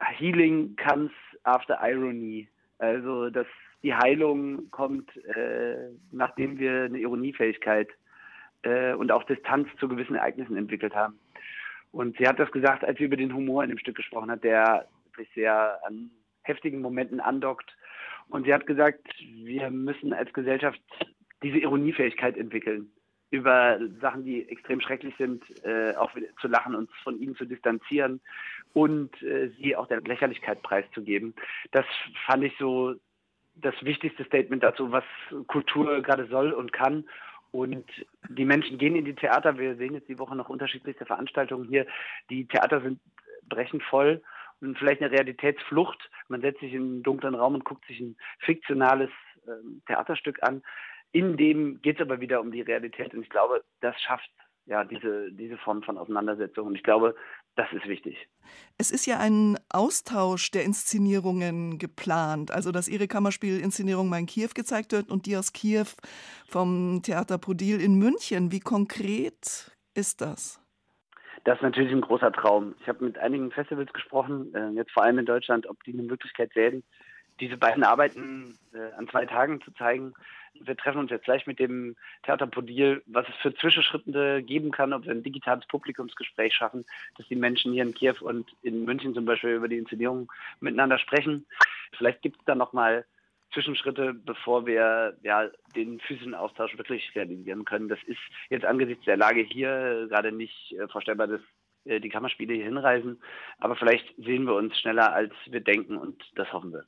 Healing 0.00 0.76
comes 0.76 1.12
after 1.44 1.78
irony. 1.82 2.48
Also, 2.78 3.30
dass 3.30 3.46
die 3.82 3.94
Heilung 3.94 4.70
kommt, 4.70 5.14
äh, 5.26 5.90
nachdem 6.10 6.58
wir 6.58 6.84
eine 6.84 6.98
Ironiefähigkeit 6.98 7.88
äh, 8.62 8.94
und 8.94 9.12
auch 9.12 9.24
Distanz 9.24 9.68
zu 9.78 9.88
gewissen 9.88 10.16
Ereignissen 10.16 10.56
entwickelt 10.56 10.94
haben. 10.94 11.18
Und 11.90 12.16
sie 12.16 12.26
hat 12.26 12.38
das 12.38 12.50
gesagt, 12.50 12.84
als 12.84 12.98
sie 12.98 13.04
über 13.04 13.16
den 13.16 13.34
Humor 13.34 13.62
in 13.62 13.70
dem 13.70 13.78
Stück 13.78 13.96
gesprochen 13.96 14.30
hat, 14.30 14.44
der 14.44 14.88
wirklich 15.04 15.28
sehr 15.34 15.78
an 15.84 16.10
heftigen 16.42 16.80
Momenten 16.80 17.20
andockt. 17.20 17.76
Und 18.28 18.44
sie 18.44 18.54
hat 18.54 18.66
gesagt, 18.66 19.06
wir 19.20 19.70
müssen 19.70 20.12
als 20.12 20.32
Gesellschaft 20.32 20.80
diese 21.42 21.58
Ironiefähigkeit 21.58 22.36
entwickeln, 22.36 22.90
über 23.30 23.78
Sachen, 24.00 24.24
die 24.24 24.48
extrem 24.48 24.80
schrecklich 24.80 25.14
sind, 25.16 25.42
äh, 25.64 25.94
auch 25.96 26.10
zu 26.40 26.48
lachen, 26.48 26.74
uns 26.74 26.90
von 27.02 27.18
ihnen 27.18 27.34
zu 27.34 27.46
distanzieren 27.46 28.20
und 28.74 29.22
äh, 29.22 29.48
sie 29.58 29.74
auch 29.74 29.86
der 29.86 30.02
Lächerlichkeit 30.02 30.62
preiszugeben. 30.62 31.34
Das 31.72 31.86
fand 32.26 32.44
ich 32.44 32.52
so 32.58 32.94
das 33.54 33.74
wichtigste 33.82 34.24
Statement 34.24 34.62
dazu, 34.62 34.92
was 34.92 35.04
Kultur 35.46 36.02
gerade 36.02 36.26
soll 36.26 36.52
und 36.52 36.72
kann. 36.72 37.04
Und 37.50 37.84
die 38.30 38.46
Menschen 38.46 38.78
gehen 38.78 38.96
in 38.96 39.04
die 39.04 39.14
Theater. 39.14 39.58
Wir 39.58 39.76
sehen 39.76 39.94
jetzt 39.94 40.08
die 40.08 40.18
Woche 40.18 40.34
noch 40.34 40.48
unterschiedlichste 40.48 41.04
Veranstaltungen 41.04 41.68
hier. 41.68 41.86
Die 42.30 42.46
Theater 42.46 42.80
sind 42.80 42.98
brechend 43.48 43.82
voll 43.82 44.20
und 44.20 44.22
vielleicht 44.78 45.02
eine 45.02 45.10
Realitätsflucht. 45.10 46.10
Man 46.28 46.40
setzt 46.40 46.60
sich 46.60 46.72
in 46.72 46.82
einen 46.82 47.02
dunklen 47.02 47.34
Raum 47.34 47.54
und 47.54 47.64
guckt 47.64 47.84
sich 47.86 48.00
ein 48.00 48.16
fiktionales 48.40 49.10
ähm, 49.46 49.82
Theaterstück 49.86 50.42
an. 50.42 50.62
In 51.12 51.36
dem 51.36 51.80
geht 51.82 51.96
es 51.96 52.02
aber 52.02 52.20
wieder 52.20 52.40
um 52.40 52.52
die 52.52 52.62
Realität. 52.62 53.14
Und 53.14 53.22
ich 53.22 53.28
glaube, 53.28 53.62
das 53.80 54.00
schafft 54.00 54.30
ja 54.66 54.84
diese, 54.84 55.30
diese 55.32 55.58
Form 55.58 55.82
von 55.82 55.98
Auseinandersetzung. 55.98 56.68
Und 56.68 56.76
ich 56.76 56.82
glaube, 56.82 57.14
das 57.56 57.70
ist 57.72 57.86
wichtig. 57.86 58.16
Es 58.78 58.90
ist 58.90 59.06
ja 59.06 59.18
ein 59.18 59.58
Austausch 59.68 60.50
der 60.52 60.64
Inszenierungen 60.64 61.78
geplant. 61.78 62.50
Also, 62.50 62.72
dass 62.72 62.88
Ihre 62.88 63.08
Kammerspielinszenierung 63.08 64.08
mal 64.08 64.20
in 64.20 64.26
Kiew 64.26 64.50
gezeigt 64.54 64.92
wird 64.92 65.10
und 65.10 65.26
die 65.26 65.36
aus 65.36 65.52
Kiew 65.52 65.86
vom 66.46 67.02
Theater 67.02 67.38
Podil 67.38 67.80
in 67.80 67.96
München. 67.96 68.52
Wie 68.52 68.60
konkret 68.60 69.70
ist 69.94 70.20
das? 70.20 70.61
Das 71.44 71.56
ist 71.56 71.62
natürlich 71.62 71.92
ein 71.92 72.00
großer 72.00 72.32
Traum. 72.32 72.74
Ich 72.80 72.88
habe 72.88 73.04
mit 73.04 73.18
einigen 73.18 73.50
Festivals 73.50 73.92
gesprochen, 73.92 74.54
äh, 74.54 74.70
jetzt 74.70 74.92
vor 74.92 75.02
allem 75.02 75.18
in 75.18 75.26
Deutschland, 75.26 75.68
ob 75.68 75.82
die 75.84 75.92
eine 75.92 76.02
Möglichkeit 76.02 76.54
werden, 76.54 76.82
diese 77.40 77.56
beiden 77.56 77.82
Arbeiten 77.82 78.58
äh, 78.72 78.92
an 78.96 79.08
zwei 79.08 79.26
Tagen 79.26 79.60
zu 79.62 79.72
zeigen 79.72 80.14
wir 80.60 80.76
treffen 80.76 80.98
uns 80.98 81.10
jetzt 81.10 81.24
gleich 81.24 81.46
mit 81.46 81.58
dem 81.58 81.96
Theater 82.22 82.46
Podil, 82.46 83.02
was 83.06 83.26
es 83.28 83.34
für 83.36 83.54
Zwischenschritte 83.54 84.42
geben 84.42 84.70
kann, 84.70 84.92
ob 84.92 85.04
wir 85.04 85.12
ein 85.12 85.22
digitales 85.22 85.66
Publikumsgespräch 85.66 86.54
schaffen, 86.54 86.84
dass 87.16 87.26
die 87.28 87.36
Menschen 87.36 87.72
hier 87.72 87.82
in 87.82 87.94
Kiew 87.94 88.16
und 88.20 88.50
in 88.62 88.84
München 88.84 89.14
zum 89.14 89.24
Beispiel 89.24 89.50
über 89.50 89.68
die 89.68 89.78
Inszenierung 89.78 90.30
miteinander 90.60 90.98
sprechen. 90.98 91.46
Vielleicht 91.96 92.22
gibt 92.22 92.38
es 92.38 92.44
da 92.44 92.54
nochmal 92.54 93.04
Zwischenschritte, 93.52 94.14
bevor 94.14 94.66
wir 94.66 95.16
ja, 95.22 95.48
den 95.76 96.00
physischen 96.00 96.34
Austausch 96.34 96.76
wirklich 96.76 97.14
realisieren 97.14 97.64
können. 97.64 97.88
Das 97.88 98.02
ist 98.06 98.20
jetzt 98.50 98.64
angesichts 98.64 99.04
der 99.04 99.16
Lage 99.16 99.42
hier 99.42 100.06
gerade 100.08 100.32
nicht 100.32 100.72
äh, 100.72 100.88
vorstellbar, 100.88 101.26
dass 101.26 101.40
äh, 101.84 102.00
die 102.00 102.08
Kammerspiele 102.08 102.54
hier 102.54 102.64
hinreisen. 102.64 103.20
Aber 103.58 103.76
vielleicht 103.76 104.06
sehen 104.16 104.44
wir 104.44 104.54
uns 104.54 104.78
schneller, 104.78 105.12
als 105.12 105.32
wir 105.46 105.60
denken 105.60 105.96
und 105.96 106.22
das 106.34 106.52
hoffen 106.52 106.72
wir. 106.72 106.84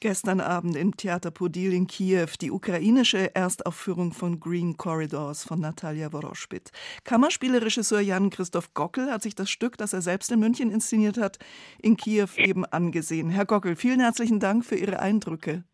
Gestern 0.00 0.40
Abend 0.40 0.76
im 0.76 0.96
Theater 0.96 1.32
Podil 1.32 1.72
in 1.72 1.88
Kiew 1.88 2.28
die 2.40 2.52
ukrainische 2.52 3.34
Erstaufführung 3.34 4.12
von 4.12 4.38
Green 4.38 4.76
Corridors 4.76 5.44
von 5.44 5.60
Natalia 5.60 6.12
Woroschpit. 6.12 6.70
Kammerspielregisseur 7.04 8.00
Jan-Christoph 8.00 8.72
Gockel 8.74 9.10
hat 9.10 9.22
sich 9.22 9.34
das 9.34 9.50
Stück, 9.50 9.76
das 9.76 9.92
er 9.92 10.00
selbst 10.00 10.30
in 10.30 10.38
München 10.40 10.70
inszeniert 10.70 11.18
hat, 11.18 11.38
in 11.82 11.96
Kiew 11.96 12.28
eben 12.36 12.64
angesehen. 12.64 13.30
Herr 13.30 13.46
Gockel, 13.46 13.74
vielen 13.74 14.00
herzlichen 14.00 14.38
Dank 14.38 14.64
für 14.64 14.76
Ihre 14.76 15.00
Eindrücke. 15.00 15.64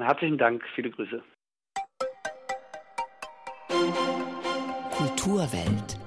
Herzlichen 0.00 0.38
Dank, 0.38 0.62
viele 0.74 0.90
Grüße. 0.90 1.22
Kulturwelt. 4.96 5.98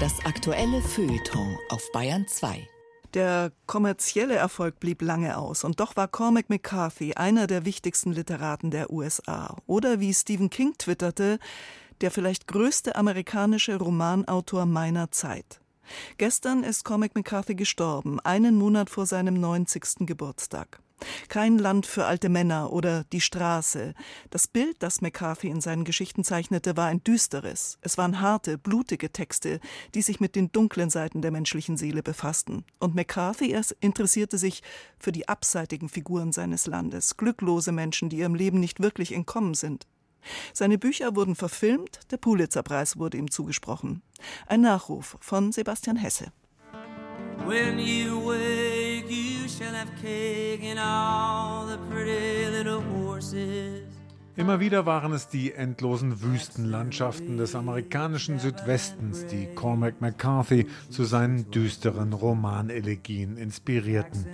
Das 0.00 0.24
aktuelle 0.24 0.80
Feuilleton 0.82 1.56
auf 1.70 1.82
Bayern 1.92 2.26
2. 2.26 2.66
Der 3.14 3.52
kommerzielle 3.66 4.34
Erfolg 4.34 4.80
blieb 4.80 5.00
lange 5.02 5.38
aus, 5.38 5.64
und 5.64 5.78
doch 5.78 5.96
war 5.96 6.08
Cormac 6.08 6.50
McCarthy 6.50 7.14
einer 7.14 7.46
der 7.46 7.64
wichtigsten 7.64 8.12
Literaten 8.12 8.70
der 8.70 8.90
USA. 8.90 9.56
Oder 9.66 10.00
wie 10.00 10.12
Stephen 10.12 10.50
King 10.50 10.74
twitterte, 10.76 11.38
der 12.00 12.10
vielleicht 12.10 12.48
größte 12.48 12.96
amerikanische 12.96 13.76
Romanautor 13.76 14.66
meiner 14.66 15.10
Zeit. 15.10 15.60
Gestern 16.18 16.64
ist 16.64 16.84
Cormac 16.84 17.14
McCarthy 17.14 17.54
gestorben, 17.54 18.18
einen 18.20 18.56
Monat 18.56 18.90
vor 18.90 19.06
seinem 19.06 19.38
90. 19.38 20.06
Geburtstag. 20.06 20.80
Kein 21.28 21.58
Land 21.58 21.86
für 21.86 22.06
alte 22.06 22.28
Männer 22.28 22.72
oder 22.72 23.04
Die 23.12 23.20
Straße. 23.20 23.94
Das 24.30 24.46
Bild, 24.46 24.76
das 24.78 25.00
McCarthy 25.00 25.48
in 25.48 25.60
seinen 25.60 25.84
Geschichten 25.84 26.24
zeichnete, 26.24 26.76
war 26.76 26.86
ein 26.86 27.02
düsteres. 27.02 27.78
Es 27.82 27.98
waren 27.98 28.20
harte, 28.20 28.58
blutige 28.58 29.10
Texte, 29.10 29.60
die 29.94 30.02
sich 30.02 30.20
mit 30.20 30.36
den 30.36 30.52
dunklen 30.52 30.90
Seiten 30.90 31.22
der 31.22 31.30
menschlichen 31.30 31.76
Seele 31.76 32.02
befassten. 32.02 32.64
Und 32.78 32.94
McCarthy 32.94 33.58
interessierte 33.80 34.38
sich 34.38 34.62
für 34.98 35.12
die 35.12 35.28
abseitigen 35.28 35.88
Figuren 35.88 36.32
seines 36.32 36.66
Landes, 36.66 37.16
glücklose 37.16 37.72
Menschen, 37.72 38.08
die 38.08 38.18
ihrem 38.18 38.34
Leben 38.34 38.60
nicht 38.60 38.80
wirklich 38.80 39.12
entkommen 39.12 39.54
sind. 39.54 39.86
Seine 40.52 40.78
Bücher 40.78 41.16
wurden 41.16 41.34
verfilmt, 41.34 42.00
der 42.10 42.16
Pulitzerpreis 42.16 42.96
wurde 42.96 43.18
ihm 43.18 43.30
zugesprochen. 43.30 44.02
Ein 44.46 44.62
Nachruf 44.62 45.16
von 45.20 45.52
Sebastian 45.52 45.96
Hesse. 45.96 46.32
Immer 54.36 54.58
wieder 54.58 54.84
waren 54.84 55.12
es 55.12 55.28
die 55.28 55.52
endlosen 55.52 56.20
Wüstenlandschaften 56.20 57.36
des 57.36 57.54
amerikanischen 57.54 58.40
Südwestens, 58.40 59.26
die 59.26 59.46
Cormac 59.54 60.00
McCarthy 60.00 60.66
zu 60.90 61.04
seinen 61.04 61.50
düsteren 61.52 62.12
Romanelegien 62.12 63.36
inspirierten. 63.36 64.26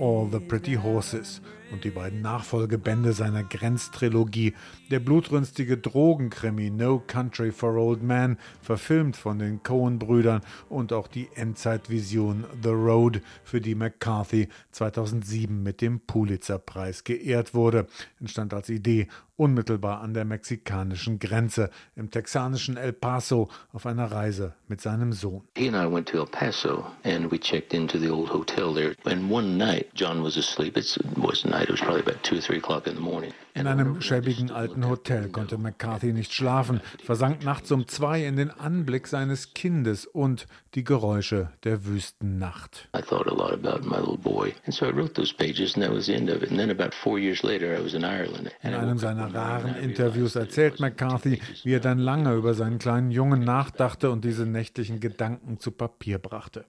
All 0.00 0.28
the 0.32 0.40
Pretty 0.40 0.76
Horses 0.76 1.42
und 1.72 1.84
die 1.84 1.90
beiden 1.90 2.20
Nachfolgebände 2.20 3.12
seiner 3.12 3.42
Grenztrilogie, 3.42 4.54
der 4.90 5.00
blutrünstige 5.00 5.78
Drogenkrimi 5.78 6.70
No 6.70 7.02
Country 7.04 7.50
for 7.50 7.74
Old 7.74 8.02
Men, 8.02 8.36
verfilmt 8.60 9.16
von 9.16 9.38
den 9.38 9.62
Coen-Brüdern 9.62 10.42
und 10.68 10.92
auch 10.92 11.08
die 11.08 11.28
Endzeitvision 11.34 12.44
The 12.62 12.68
Road, 12.68 13.22
für 13.42 13.60
die 13.60 13.74
McCarthy 13.74 14.48
2007 14.72 15.62
mit 15.62 15.80
dem 15.80 16.00
Pulitzer-Preis 16.00 17.04
geehrt 17.04 17.54
wurde, 17.54 17.86
entstand 18.20 18.54
als 18.54 18.68
Idee 18.68 19.08
unmittelbar 19.36 20.00
an 20.00 20.14
der 20.14 20.24
mexikanischen 20.24 21.18
Grenze 21.18 21.70
im 21.96 22.10
texanischen 22.10 22.76
El 22.76 22.92
Paso 22.92 23.48
auf 23.72 23.86
einer 23.86 24.10
Reise 24.10 24.54
mit 24.68 24.80
seinem 24.80 25.12
Sohn. 25.12 25.42
He 25.56 25.68
and 25.68 25.76
I 25.76 25.86
went 25.92 26.08
to 26.08 26.18
El 26.18 26.26
Paso 26.26 26.86
and 27.04 27.30
we 27.30 27.38
checked 27.38 27.74
into 27.74 27.98
the 27.98 28.10
old 28.10 28.30
hotel 28.30 28.74
there. 28.74 28.94
And 29.04 29.30
one 29.30 29.56
night 29.56 29.92
John 29.94 30.22
was 30.22 30.36
asleep. 30.36 30.76
It 30.76 30.98
was 31.16 31.44
night. 31.44 31.64
It 31.64 31.72
was 31.72 31.80
probably 31.80 32.02
about 32.02 32.22
two 32.22 32.38
or 32.38 32.40
three 32.40 32.58
o'clock 32.58 32.86
in 32.86 32.94
the 32.94 33.00
morning. 33.00 33.32
In 33.54 33.66
einem 33.66 34.00
schäbigen 34.00 34.50
alten 34.50 34.88
Hotel 34.88 35.28
konnte 35.28 35.58
McCarthy 35.58 36.14
nicht 36.14 36.32
schlafen, 36.32 36.80
versank 37.04 37.44
nachts 37.44 37.70
um 37.70 37.86
zwei 37.86 38.24
in 38.24 38.36
den 38.36 38.50
Anblick 38.50 39.06
seines 39.06 39.52
Kindes 39.52 40.06
und 40.06 40.46
die 40.74 40.84
Geräusche 40.84 41.50
der 41.62 41.84
Wüstennacht. 41.84 42.88
I 42.96 43.02
thought 43.02 43.26
a 43.26 43.34
lot 43.34 43.52
about 43.52 43.86
my 43.86 43.98
little 43.98 44.16
boy, 44.16 44.54
and 44.64 44.74
so 44.74 44.86
I 44.86 44.90
wrote 44.90 45.12
those 45.14 45.34
pages, 45.34 45.74
and 45.74 45.84
that 45.84 45.92
was 45.92 46.06
the 46.06 46.14
end 46.14 46.30
of 46.30 46.42
it. 46.42 46.50
And 46.50 46.58
then 46.58 46.70
about 46.70 46.94
four 46.94 47.18
years 47.18 47.42
later, 47.42 47.78
I 47.78 47.84
was 47.84 47.92
in 47.92 48.04
Ireland. 48.04 48.50
In 48.62 48.72
einem 48.72 48.96
seiner 48.96 49.32
raren 49.34 49.74
Interviews 49.76 50.34
erzählt 50.34 50.80
McCarthy, 50.80 51.40
wie 51.62 51.74
er 51.74 51.80
dann 51.80 51.98
lange 51.98 52.34
über 52.34 52.54
seinen 52.54 52.78
kleinen 52.78 53.10
Jungen 53.10 53.44
nachdachte 53.44 54.10
und 54.10 54.24
diese 54.24 54.46
nächtlichen 54.46 54.98
Gedanken 54.98 55.58
zu 55.58 55.72
Papier 55.72 56.18
brachte. 56.18 56.64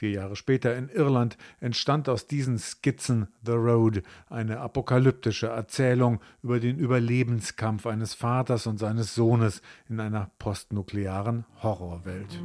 Vier 0.00 0.12
Jahre 0.12 0.34
später 0.34 0.74
in 0.76 0.88
Irland 0.88 1.36
entstand 1.60 2.08
aus 2.08 2.26
diesen 2.26 2.58
Skizzen 2.58 3.28
The 3.44 3.52
Road, 3.52 4.02
eine 4.30 4.60
apokalyptische 4.60 5.48
Erzählung 5.48 6.20
über 6.42 6.58
den 6.58 6.78
Überlebenskampf 6.78 7.84
eines 7.84 8.14
Vaters 8.14 8.66
und 8.66 8.78
seines 8.78 9.14
Sohnes 9.14 9.60
in 9.90 10.00
einer 10.00 10.30
postnuklearen 10.38 11.44
Horrorwelt. 11.62 12.40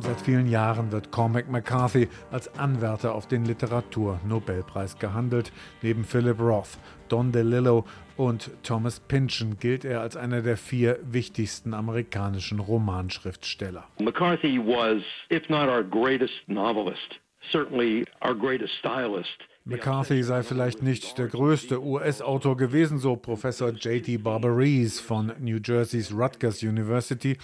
Seit 0.00 0.20
vielen 0.22 0.46
Jahren 0.46 0.92
wird 0.92 1.10
Cormac 1.10 1.50
McCarthy 1.50 2.08
als 2.30 2.48
Anwärter 2.58 3.14
auf 3.14 3.26
den 3.26 3.44
Literaturnobelpreis 3.44 4.98
gehandelt. 4.98 5.52
Neben 5.82 6.04
Philip 6.04 6.40
Roth, 6.40 6.78
Don 7.08 7.32
DeLillo 7.32 7.84
und 8.16 8.50
Thomas 8.62 9.00
Pynchon 9.00 9.58
gilt 9.58 9.84
er 9.84 10.00
als 10.00 10.16
einer 10.16 10.42
der 10.42 10.56
vier 10.56 10.98
wichtigsten 11.02 11.74
amerikanischen 11.74 12.60
Romanschriftsteller. 12.60 13.84
McCarthy 13.98 14.58
was, 14.58 15.02
if 15.30 15.48
not 15.48 15.68
our 15.68 15.82
greatest 15.82 16.34
novelist, 16.46 17.20
certainly 17.52 18.04
our 18.24 18.34
greatest 18.34 18.74
stylist. 18.78 19.38
McCarthy 19.68 20.22
sei 20.22 20.44
vielleicht 20.44 20.80
nicht 20.80 21.18
der 21.18 21.26
größte 21.26 21.82
US-Autor 21.82 22.56
gewesen, 22.56 23.00
so 23.00 23.16
Professor 23.16 23.70
J.T. 23.72 24.18
Barbarese 24.18 25.02
von 25.02 25.32
New 25.40 25.58
Jersey's 25.58 26.12
Rutgers 26.12 26.62
University 26.62 27.36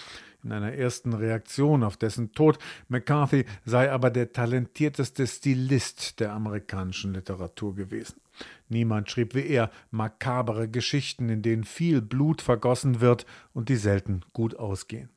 in 0.44 0.52
einer 0.52 0.72
ersten 0.72 1.12
Reaktion 1.12 1.82
auf 1.82 1.96
dessen 1.96 2.32
Tod. 2.32 2.58
McCarthy 2.88 3.44
sei 3.64 3.90
aber 3.90 4.10
der 4.10 4.32
talentierteste 4.32 5.26
Stilist 5.26 6.20
der 6.20 6.32
amerikanischen 6.32 7.14
Literatur 7.14 7.74
gewesen. 7.74 8.20
Niemand 8.68 9.10
schrieb 9.10 9.34
wie 9.34 9.46
er 9.46 9.70
makabere 9.90 10.68
Geschichten, 10.68 11.28
in 11.28 11.42
denen 11.42 11.64
viel 11.64 12.00
Blut 12.00 12.42
vergossen 12.42 13.00
wird 13.00 13.26
und 13.52 13.68
die 13.68 13.76
selten 13.76 14.22
gut 14.32 14.56
ausgehen. 14.58 15.10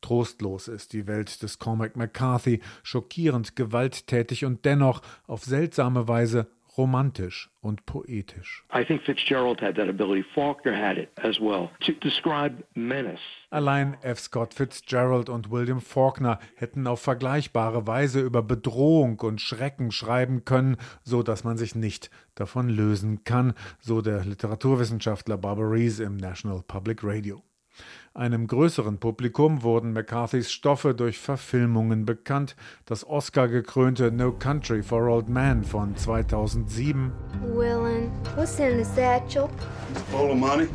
Trostlos 0.00 0.68
ist 0.68 0.92
die 0.92 1.06
Welt 1.06 1.42
des 1.42 1.58
Cormac 1.58 1.96
McCarthy, 1.96 2.60
schockierend 2.82 3.54
gewalttätig 3.54 4.44
und 4.44 4.64
dennoch 4.64 5.00
auf 5.26 5.44
seltsame 5.44 6.08
Weise 6.08 6.48
romantisch 6.76 7.50
und 7.60 7.84
poetisch. 7.86 8.64
I 8.74 8.84
think 8.84 9.02
Fitzgerald 9.02 9.60
had 9.60 9.76
that 9.76 9.88
ability. 9.88 10.24
Faulkner 10.34 10.74
had 10.74 10.96
it 10.96 11.10
as 11.16 11.40
well 11.40 11.70
to 11.80 11.92
describe 11.92 12.64
menace. 12.74 13.20
Allein 13.50 13.96
F. 14.02 14.18
Scott 14.18 14.54
Fitzgerald 14.54 15.28
und 15.28 15.50
William 15.50 15.80
Faulkner 15.80 16.38
hätten 16.56 16.86
auf 16.86 17.00
vergleichbare 17.00 17.86
Weise 17.86 18.20
über 18.20 18.42
Bedrohung 18.42 19.20
und 19.20 19.40
Schrecken 19.40 19.92
schreiben 19.92 20.44
können, 20.44 20.76
so 21.02 21.22
dass 21.22 21.44
man 21.44 21.58
sich 21.58 21.74
nicht 21.74 22.10
davon 22.34 22.68
lösen 22.68 23.24
kann, 23.24 23.54
so 23.78 24.00
der 24.00 24.24
Literaturwissenschaftler 24.24 25.36
Barbara 25.36 25.68
Rees 25.68 26.00
im 26.00 26.16
National 26.16 26.62
Public 26.66 27.00
Radio. 27.02 27.42
Einem 28.14 28.46
größeren 28.46 28.98
Publikum 28.98 29.62
wurden 29.62 29.94
McCarthys 29.94 30.52
Stoffe 30.52 30.94
durch 30.94 31.18
Verfilmungen 31.18 32.04
bekannt. 32.04 32.56
Das 32.84 33.08
Oscar-gekrönte 33.08 34.12
No 34.12 34.32
Country 34.32 34.82
for 34.82 35.08
Old 35.08 35.30
Men 35.30 35.64
von 35.64 35.96
2007. 35.96 37.10
Willin, 37.42 38.10
what's 38.36 38.58
in 38.58 38.76
the 38.76 38.84
satchel? 38.84 39.48
It's 39.92 40.02
full 40.10 40.30
of 40.30 40.36
money. 40.36 40.68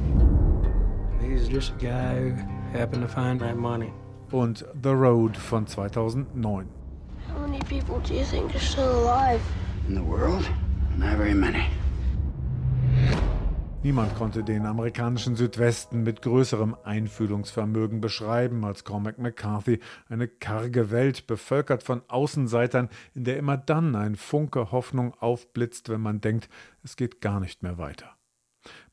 He's 1.22 1.48
just 1.48 1.74
a 1.74 1.78
guy 1.80 2.20
who 2.20 2.76
happened 2.76 3.04
to 3.04 3.08
find 3.08 3.40
that 3.40 3.56
money. 3.56 3.94
Und 4.32 4.66
The 4.82 4.96
Road 4.96 5.38
von 5.38 5.68
2009. 5.68 6.68
How 7.32 7.40
many 7.40 7.60
people 7.70 8.00
do 8.00 8.16
you 8.16 8.26
think 8.26 8.56
are 8.56 8.60
still 8.60 9.04
alive? 9.04 9.42
In 9.88 9.94
the 9.94 10.02
world? 10.02 10.50
Not 10.98 11.18
very 11.18 11.36
many. 11.36 11.68
Niemand 13.88 14.16
konnte 14.16 14.44
den 14.44 14.66
amerikanischen 14.66 15.38
Südwesten 15.38 16.04
mit 16.04 16.22
größerem 16.22 16.76
Einfühlungsvermögen 16.84 18.02
beschreiben 18.02 18.66
als 18.66 18.84
Cormac 18.84 19.18
McCarthy. 19.18 19.80
Eine 20.10 20.28
karge 20.28 20.92
Welt, 20.92 21.26
bevölkert 21.26 21.84
von 21.84 22.02
Außenseitern, 22.10 22.90
in 23.14 23.24
der 23.24 23.38
immer 23.38 23.56
dann 23.56 23.96
ein 23.96 24.18
Funke 24.18 24.74
Hoffnung 24.74 25.14
aufblitzt, 25.14 25.88
wenn 25.88 26.02
man 26.02 26.20
denkt, 26.20 26.50
es 26.84 26.98
geht 26.98 27.22
gar 27.22 27.40
nicht 27.40 27.64
mehr 27.64 27.78
weiter. 27.78 28.17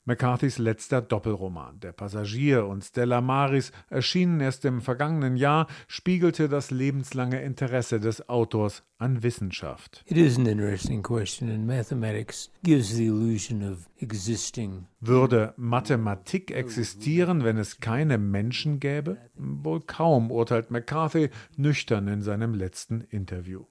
McCarthys 0.07 0.59
letzter 0.59 1.01
Doppelroman, 1.01 1.81
Der 1.81 1.93
Passagier 1.93 2.67
und 2.67 2.85
Stella 2.85 3.23
Maris, 3.23 3.73
erschienen 3.88 4.40
erst 4.40 4.67
im 4.67 4.83
vergangenen 4.83 5.37
Jahr, 5.37 5.67
spiegelte 5.88 6.51
das 6.51 6.71
lebenslange 6.71 7.40
Interesse 7.40 8.01
des 8.01 8.29
Autors 8.29 8.83
an 8.99 9.23
Wissenschaft. 9.23 10.05
It 10.07 10.19
is 10.19 10.38
an 10.38 10.45
interesting 10.45 11.03
question 11.03 11.49
and 11.51 11.67
mathematics 11.67 12.51
gives 12.62 12.95
the 12.95 13.07
illusion 13.07 13.62
of 13.62 13.88
existing. 13.99 14.87
Würde 15.01 15.55
Mathematik 15.57 16.51
existieren, 16.51 17.43
wenn 17.43 17.57
es 17.57 17.81
keine 17.81 18.19
Menschen 18.19 18.81
gäbe? 18.81 19.17
Wohl 19.37 19.81
kaum, 19.81 20.31
urteilt 20.31 20.71
McCarthy 20.71 21.31
nüchtern 21.57 22.09
in 22.09 22.21
seinem 22.21 22.53
letzten 22.53 23.01
Interview. 23.01 23.64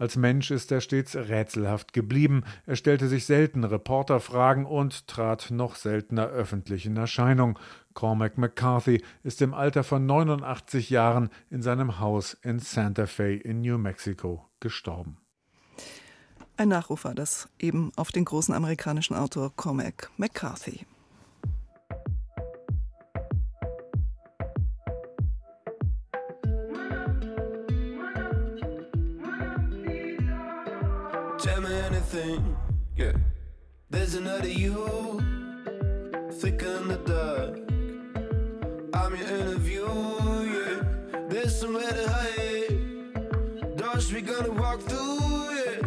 Als 0.00 0.16
Mensch 0.16 0.50
ist 0.50 0.72
er 0.72 0.80
stets 0.80 1.14
rätselhaft 1.14 1.92
geblieben, 1.92 2.42
er 2.64 2.76
stellte 2.76 3.06
sich 3.06 3.26
selten 3.26 3.64
Reporterfragen 3.64 4.64
und 4.64 5.06
trat 5.06 5.50
noch 5.50 5.74
seltener 5.74 6.26
öffentlich 6.28 6.86
in 6.86 6.96
Erscheinung. 6.96 7.58
Cormac 7.92 8.38
McCarthy 8.38 9.04
ist 9.24 9.42
im 9.42 9.52
Alter 9.52 9.84
von 9.84 10.06
89 10.06 10.88
Jahren 10.88 11.28
in 11.50 11.60
seinem 11.60 12.00
Haus 12.00 12.32
in 12.32 12.60
Santa 12.60 13.04
Fe 13.04 13.34
in 13.34 13.60
New 13.60 13.76
Mexico 13.76 14.48
gestorben. 14.58 15.18
Ein 16.56 16.68
Nachruf 16.68 17.04
war 17.04 17.14
das 17.14 17.50
eben 17.58 17.92
auf 17.96 18.10
den 18.10 18.24
großen 18.24 18.54
amerikanischen 18.54 19.14
Autor 19.14 19.52
Cormac 19.54 20.10
McCarthy. 20.16 20.86
There's 33.90 34.14
another 34.14 34.48
you, 34.48 35.20
thick 36.34 36.62
in 36.62 36.86
the 36.86 37.00
dark. 37.04 37.58
I'm 38.94 39.16
your 39.16 39.26
interview, 39.26 39.88
yeah. 40.54 40.82
There's 41.28 41.58
somewhere 41.58 41.90
to 41.90 42.08
hide. 42.08 43.76
Doors 43.76 44.12
we 44.12 44.20
gonna 44.20 44.52
walk 44.52 44.80
through, 44.82 45.54
yeah. 45.56 45.80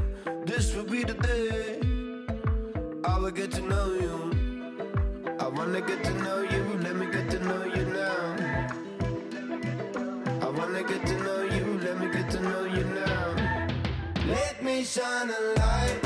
This 0.45 0.75
will 0.75 0.83
be 0.83 1.05
the 1.05 1.13
day. 1.13 1.79
I 3.05 3.17
will 3.19 3.31
get 3.31 3.51
to 3.51 3.61
know 3.61 3.93
you. 3.93 4.17
I 5.39 5.47
wanna 5.47 5.79
get 5.79 6.03
to 6.03 6.13
know 6.25 6.41
you. 6.41 6.63
Let 6.83 6.97
me 6.97 7.05
get 7.09 7.29
to 7.31 7.39
know 7.39 7.63
you 7.63 7.85
now. 7.85 8.35
I 10.41 10.49
wanna 10.49 10.83
get 10.83 11.05
to 11.07 11.17
know 11.23 11.43
you. 11.43 11.79
Let 11.79 11.97
me 12.01 12.11
get 12.11 12.29
to 12.31 12.41
know 12.41 12.65
you 12.65 12.83
now. 12.83 13.33
Let 14.27 14.61
me 14.61 14.83
shine 14.83 15.29
a 15.29 15.59
light. 15.59 16.02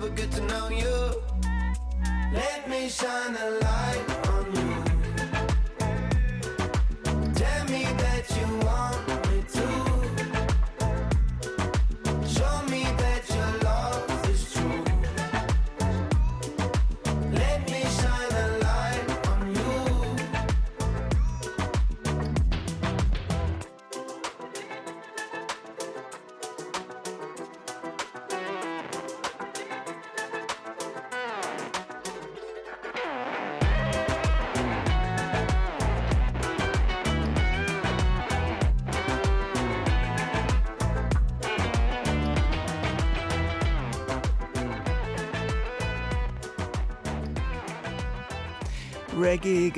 Will 0.00 0.10
get 0.10 0.30
to 0.32 0.40
know 0.42 0.68
you. 0.68 1.22
Let 2.32 2.68
me 2.68 2.88
shine 2.88 3.36
a 3.36 3.50
light 3.50 4.07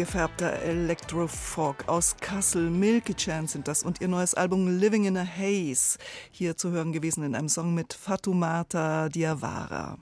gefärbter 0.00 0.62
Electro-Folk 0.62 1.86
aus 1.86 2.16
Kassel. 2.22 2.70
Milky 2.70 3.12
Chance 3.12 3.52
sind 3.52 3.68
das 3.68 3.82
und 3.82 4.00
ihr 4.00 4.08
neues 4.08 4.32
Album 4.32 4.78
Living 4.78 5.04
in 5.04 5.18
a 5.18 5.26
Haze. 5.26 5.98
Hier 6.30 6.56
zu 6.56 6.70
hören 6.70 6.92
gewesen 6.92 7.22
in 7.22 7.34
einem 7.34 7.50
Song 7.50 7.74
mit 7.74 7.92
Fatumata 7.92 9.10
Diawara. 9.10 9.98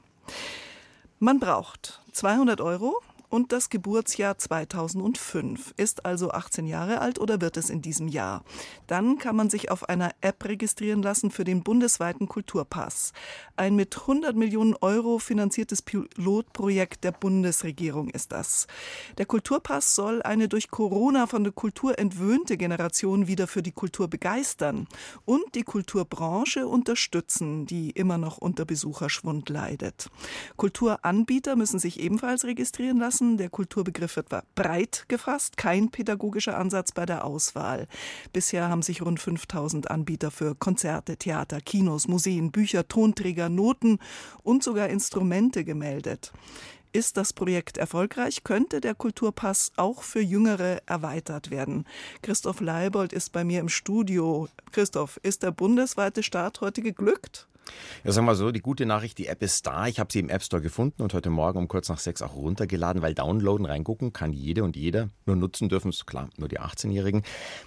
Man 1.18 1.40
braucht 1.40 2.00
200 2.12 2.60
Euro 2.60 3.02
und 3.28 3.52
das 3.52 3.70
Geburtsjahr 3.70 4.38
2005. 4.38 5.74
Ist 5.76 6.04
also 6.04 6.30
18 6.30 6.66
Jahre 6.66 7.00
alt 7.00 7.18
oder 7.18 7.40
wird 7.40 7.56
es 7.56 7.70
in 7.70 7.82
diesem 7.82 8.08
Jahr? 8.08 8.44
Dann 8.86 9.18
kann 9.18 9.36
man 9.36 9.50
sich 9.50 9.70
auf 9.70 9.88
einer 9.88 10.12
App 10.20 10.44
registrieren 10.44 11.02
lassen 11.02 11.30
für 11.30 11.44
den 11.44 11.62
bundesweiten 11.62 12.28
Kulturpass. 12.28 13.12
Ein 13.56 13.76
mit 13.76 13.96
100 13.96 14.36
Millionen 14.36 14.74
Euro 14.80 15.18
finanziertes 15.18 15.82
Pilotprojekt 15.82 17.04
der 17.04 17.12
Bundesregierung 17.12 18.08
ist 18.10 18.32
das. 18.32 18.66
Der 19.18 19.26
Kulturpass 19.26 19.94
soll 19.94 20.22
eine 20.22 20.48
durch 20.48 20.70
Corona 20.70 21.26
von 21.26 21.44
der 21.44 21.52
Kultur 21.52 21.98
entwöhnte 21.98 22.56
Generation 22.56 23.26
wieder 23.26 23.46
für 23.46 23.62
die 23.62 23.72
Kultur 23.72 24.08
begeistern 24.08 24.86
und 25.24 25.54
die 25.54 25.64
Kulturbranche 25.64 26.66
unterstützen, 26.66 27.66
die 27.66 27.90
immer 27.90 28.18
noch 28.18 28.38
unter 28.38 28.64
Besucherschwund 28.64 29.48
leidet. 29.48 30.08
Kulturanbieter 30.56 31.56
müssen 31.56 31.78
sich 31.78 32.00
ebenfalls 32.00 32.44
registrieren 32.44 32.98
lassen. 32.98 33.17
Der 33.20 33.50
Kulturbegriff 33.50 34.14
wird 34.14 34.28
breit 34.54 35.06
gefasst, 35.08 35.56
kein 35.56 35.90
pädagogischer 35.90 36.56
Ansatz 36.56 36.92
bei 36.92 37.04
der 37.04 37.24
Auswahl. 37.24 37.88
Bisher 38.32 38.68
haben 38.68 38.82
sich 38.82 39.02
rund 39.02 39.18
5000 39.18 39.90
Anbieter 39.90 40.30
für 40.30 40.54
Konzerte, 40.54 41.16
Theater, 41.16 41.60
Kinos, 41.60 42.06
Museen, 42.06 42.52
Bücher, 42.52 42.86
Tonträger, 42.86 43.48
Noten 43.48 43.98
und 44.44 44.62
sogar 44.62 44.88
Instrumente 44.88 45.64
gemeldet. 45.64 46.32
Ist 46.92 47.16
das 47.16 47.32
Projekt 47.32 47.76
erfolgreich, 47.76 48.44
könnte 48.44 48.80
der 48.80 48.94
Kulturpass 48.94 49.72
auch 49.76 50.02
für 50.02 50.20
Jüngere 50.20 50.80
erweitert 50.86 51.50
werden. 51.50 51.86
Christoph 52.22 52.60
Leibold 52.60 53.12
ist 53.12 53.32
bei 53.32 53.42
mir 53.42 53.58
im 53.58 53.68
Studio. 53.68 54.48
Christoph, 54.70 55.18
ist 55.24 55.42
der 55.42 55.50
bundesweite 55.50 56.22
Start 56.22 56.60
heute 56.60 56.82
geglückt? 56.82 57.47
Ja, 58.04 58.12
sagen 58.12 58.26
wir 58.26 58.34
so, 58.34 58.50
die 58.50 58.60
gute 58.60 58.86
Nachricht, 58.86 59.18
die 59.18 59.26
App 59.26 59.42
ist 59.42 59.66
da. 59.66 59.86
Ich 59.86 59.98
habe 59.98 60.12
sie 60.12 60.20
im 60.20 60.28
App 60.28 60.42
Store 60.42 60.62
gefunden 60.62 61.02
und 61.02 61.14
heute 61.14 61.30
Morgen 61.30 61.58
um 61.58 61.68
kurz 61.68 61.88
nach 61.88 61.98
sechs 61.98 62.22
auch 62.22 62.34
runtergeladen, 62.34 63.02
weil 63.02 63.14
downloaden, 63.14 63.66
reingucken 63.66 64.12
kann 64.12 64.32
jede 64.32 64.64
und 64.64 64.76
jeder. 64.76 65.10
Nur 65.26 65.36
nutzen 65.36 65.68
dürfen 65.68 65.90
es, 65.90 66.06
klar, 66.06 66.28
nur 66.36 66.48
die 66.48 66.60
18-Jährigen. 66.60 67.22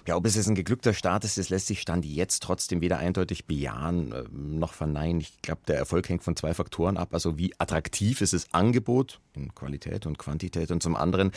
Ja, 0.06 0.16
ob 0.16 0.26
es 0.26 0.36
jetzt 0.36 0.48
ein 0.48 0.54
geglückter 0.54 0.94
Start 0.94 1.24
ist, 1.24 1.38
das 1.38 1.48
lässt 1.48 1.66
sich 1.66 1.80
Stand 1.80 2.04
jetzt 2.04 2.42
trotzdem 2.42 2.80
weder 2.80 2.98
eindeutig 2.98 3.46
bejahen 3.46 4.12
äh, 4.12 4.24
noch 4.32 4.72
verneinen. 4.72 5.20
Ich 5.20 5.40
glaube, 5.42 5.60
der 5.66 5.76
Erfolg 5.76 6.08
hängt 6.08 6.22
von 6.22 6.36
zwei 6.36 6.54
Faktoren 6.54 6.96
ab. 6.96 7.10
Also 7.12 7.38
wie 7.38 7.52
attraktiv 7.58 8.20
ist 8.20 8.32
das 8.32 8.52
Angebot 8.52 9.20
in 9.34 9.54
Qualität 9.54 10.06
und 10.06 10.18
Quantität 10.18 10.70
und 10.70 10.82
zum 10.82 10.96
anderen, 10.96 11.32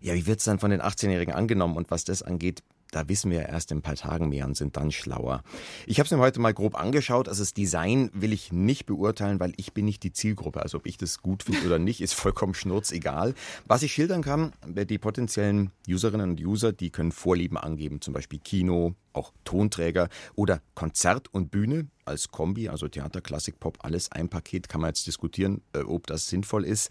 ja, 0.00 0.14
wie 0.14 0.26
wird 0.26 0.38
es 0.38 0.44
dann 0.44 0.58
von 0.58 0.70
den 0.70 0.80
18-Jährigen 0.80 1.34
angenommen 1.34 1.76
und 1.76 1.90
was 1.90 2.04
das 2.04 2.22
angeht, 2.22 2.62
da 2.90 3.08
wissen 3.08 3.30
wir 3.30 3.46
erst 3.46 3.70
in 3.70 3.78
ein 3.78 3.82
paar 3.82 3.96
Tagen 3.96 4.28
mehr 4.28 4.46
und 4.46 4.56
sind 4.56 4.76
dann 4.76 4.90
schlauer. 4.90 5.42
Ich 5.86 5.98
habe 5.98 6.06
es 6.06 6.10
mir 6.10 6.18
heute 6.18 6.40
mal 6.40 6.54
grob 6.54 6.78
angeschaut. 6.78 7.28
Also 7.28 7.42
das 7.42 7.54
Design 7.54 8.10
will 8.12 8.32
ich 8.32 8.52
nicht 8.52 8.86
beurteilen, 8.86 9.40
weil 9.40 9.52
ich 9.56 9.72
bin 9.72 9.84
nicht 9.84 10.02
die 10.02 10.12
Zielgruppe. 10.12 10.62
Also 10.62 10.78
ob 10.78 10.86
ich 10.86 10.96
das 10.96 11.22
gut 11.22 11.42
finde 11.42 11.66
oder 11.66 11.78
nicht, 11.78 12.00
ist 12.00 12.14
vollkommen 12.14 12.54
schnurzegal. 12.54 13.34
Was 13.66 13.82
ich 13.82 13.92
schildern 13.92 14.22
kann, 14.22 14.52
die 14.66 14.98
potenziellen 14.98 15.70
Userinnen 15.88 16.30
und 16.30 16.40
User, 16.40 16.72
die 16.72 16.90
können 16.90 17.12
Vorlieben 17.12 17.56
angeben, 17.56 18.00
zum 18.00 18.14
Beispiel 18.14 18.38
Kino, 18.38 18.94
auch 19.12 19.32
Tonträger 19.44 20.08
oder 20.34 20.60
Konzert 20.74 21.32
und 21.32 21.50
Bühne 21.50 21.88
als 22.04 22.30
Kombi, 22.30 22.68
also 22.68 22.88
Theater, 22.88 23.20
Klassik, 23.20 23.60
Pop, 23.60 23.78
alles 23.82 24.10
ein 24.10 24.28
Paket, 24.28 24.68
kann 24.68 24.80
man 24.80 24.90
jetzt 24.90 25.06
diskutieren, 25.06 25.62
äh, 25.72 25.80
ob 25.80 26.06
das 26.06 26.28
sinnvoll 26.28 26.64
ist. 26.64 26.90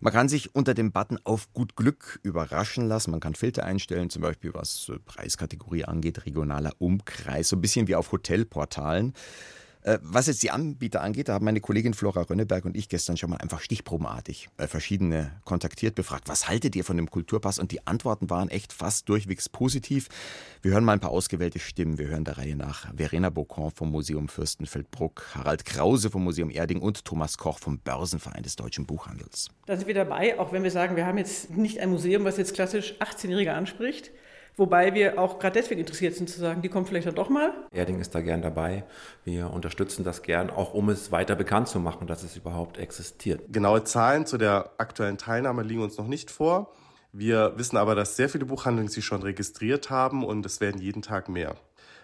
Man 0.00 0.12
kann 0.12 0.28
sich 0.28 0.54
unter 0.54 0.74
dem 0.74 0.92
Button 0.92 1.18
auf 1.24 1.52
gut 1.52 1.76
Glück 1.76 2.20
überraschen 2.22 2.88
lassen. 2.88 3.12
Man 3.12 3.20
kann 3.20 3.34
Filter 3.34 3.64
einstellen, 3.64 4.10
zum 4.10 4.22
Beispiel 4.22 4.52
was 4.54 4.88
äh, 4.88 4.98
Preiskategorie 4.98 5.84
angeht, 5.84 6.26
regionaler 6.26 6.72
Umkreis, 6.78 7.48
so 7.48 7.56
ein 7.56 7.60
bisschen 7.60 7.88
wie 7.88 7.94
auf 7.94 8.12
Hotelportalen. 8.12 9.14
Äh, 9.86 9.98
Was 10.02 10.26
jetzt 10.26 10.42
die 10.42 10.50
Anbieter 10.50 11.00
angeht, 11.00 11.28
da 11.28 11.34
haben 11.34 11.44
meine 11.44 11.60
Kollegin 11.60 11.94
Flora 11.94 12.22
Rönneberg 12.22 12.64
und 12.64 12.76
ich 12.76 12.88
gestern 12.88 13.16
schon 13.16 13.30
mal 13.30 13.36
einfach 13.36 13.60
stichprobenartig 13.60 14.48
äh, 14.58 14.66
verschiedene 14.66 15.30
kontaktiert, 15.44 15.94
befragt, 15.94 16.28
was 16.28 16.48
haltet 16.48 16.74
ihr 16.74 16.82
von 16.82 16.96
dem 16.96 17.08
Kulturpass? 17.08 17.60
Und 17.60 17.70
die 17.70 17.86
Antworten 17.86 18.28
waren 18.28 18.48
echt 18.48 18.72
fast 18.72 19.08
durchwegs 19.08 19.48
positiv. 19.48 20.08
Wir 20.60 20.72
hören 20.72 20.84
mal 20.84 20.94
ein 20.94 21.00
paar 21.00 21.12
ausgewählte 21.12 21.60
Stimmen. 21.60 21.98
Wir 21.98 22.08
hören 22.08 22.24
der 22.24 22.36
Reihe 22.36 22.56
nach 22.56 22.92
Verena 22.96 23.30
Bocon 23.30 23.70
vom 23.70 23.92
Museum 23.92 24.28
Fürstenfeldbruck, 24.28 25.24
Harald 25.34 25.64
Krause 25.64 26.10
vom 26.10 26.24
Museum 26.24 26.50
Erding 26.50 26.80
und 26.80 27.04
Thomas 27.04 27.38
Koch 27.38 27.60
vom 27.60 27.78
Börsenverein 27.78 28.42
des 28.42 28.56
Deutschen 28.56 28.86
Buchhandels. 28.86 29.50
Da 29.66 29.76
sind 29.76 29.86
wir 29.86 29.94
dabei, 29.94 30.36
auch 30.40 30.52
wenn 30.52 30.64
wir 30.64 30.72
sagen, 30.72 30.96
wir 30.96 31.06
haben 31.06 31.18
jetzt 31.18 31.56
nicht 31.56 31.78
ein 31.78 31.90
Museum, 31.90 32.24
was 32.24 32.38
jetzt 32.38 32.54
klassisch 32.54 32.94
18-Jährige 32.98 33.52
anspricht. 33.52 34.10
Wobei 34.58 34.94
wir 34.94 35.18
auch 35.18 35.38
gerade 35.38 35.60
deswegen 35.60 35.80
interessiert 35.80 36.14
sind 36.14 36.30
zu 36.30 36.40
sagen, 36.40 36.62
die 36.62 36.70
kommen 36.70 36.86
vielleicht 36.86 37.06
dann 37.06 37.14
doch 37.14 37.28
mal. 37.28 37.52
Erding 37.72 38.00
ist 38.00 38.14
da 38.14 38.22
gern 38.22 38.40
dabei. 38.40 38.84
Wir 39.22 39.50
unterstützen 39.50 40.02
das 40.02 40.22
gern, 40.22 40.48
auch 40.48 40.72
um 40.72 40.88
es 40.88 41.12
weiter 41.12 41.36
bekannt 41.36 41.68
zu 41.68 41.78
machen, 41.78 42.06
dass 42.06 42.22
es 42.22 42.36
überhaupt 42.36 42.78
existiert. 42.78 43.52
Genaue 43.52 43.84
Zahlen 43.84 44.24
zu 44.24 44.38
der 44.38 44.70
aktuellen 44.78 45.18
Teilnahme 45.18 45.62
liegen 45.62 45.82
uns 45.82 45.98
noch 45.98 46.06
nicht 46.06 46.30
vor. 46.30 46.72
Wir 47.12 47.52
wissen 47.56 47.76
aber, 47.76 47.94
dass 47.94 48.16
sehr 48.16 48.30
viele 48.30 48.46
Buchhandlungen 48.46 48.90
sich 48.90 49.04
schon 49.04 49.22
registriert 49.22 49.90
haben 49.90 50.24
und 50.24 50.44
es 50.46 50.60
werden 50.60 50.80
jeden 50.80 51.02
Tag 51.02 51.28
mehr. 51.28 51.56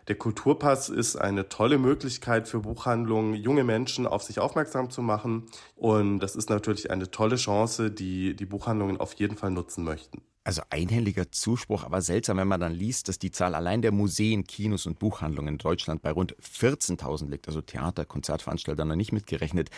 Der 0.08 0.16
Kulturpass 0.16 0.88
ist 0.88 1.16
eine 1.16 1.48
tolle 1.48 1.78
Möglichkeit 1.78 2.48
für 2.48 2.60
Buchhandlungen, 2.60 3.34
junge 3.34 3.62
Menschen 3.62 4.06
auf 4.06 4.22
sich 4.22 4.40
aufmerksam 4.40 4.90
zu 4.90 5.00
machen. 5.00 5.46
Und 5.76 6.18
das 6.18 6.34
ist 6.34 6.50
natürlich 6.50 6.90
eine 6.90 7.10
tolle 7.10 7.36
Chance, 7.36 7.90
die 7.90 8.34
die 8.34 8.46
Buchhandlungen 8.46 8.98
auf 8.98 9.14
jeden 9.14 9.36
Fall 9.36 9.50
nutzen 9.50 9.84
möchten. 9.84 10.22
Also 10.44 10.62
einhelliger 10.70 11.30
Zuspruch, 11.30 11.84
aber 11.84 12.02
seltsam, 12.02 12.38
wenn 12.38 12.48
man 12.48 12.60
dann 12.60 12.72
liest, 12.72 13.08
dass 13.08 13.20
die 13.20 13.30
Zahl 13.30 13.54
allein 13.54 13.80
der 13.80 13.92
Museen, 13.92 14.44
Kinos 14.44 14.86
und 14.86 14.98
Buchhandlungen 14.98 15.54
in 15.54 15.58
Deutschland 15.58 16.02
bei 16.02 16.10
rund 16.10 16.34
14.000 16.38 17.30
liegt, 17.30 17.46
also 17.46 17.60
Theater, 17.60 18.04
Konzertveranstalter 18.04 18.84
noch 18.84 18.96
nicht 18.96 19.12
mitgerechnet, 19.12 19.70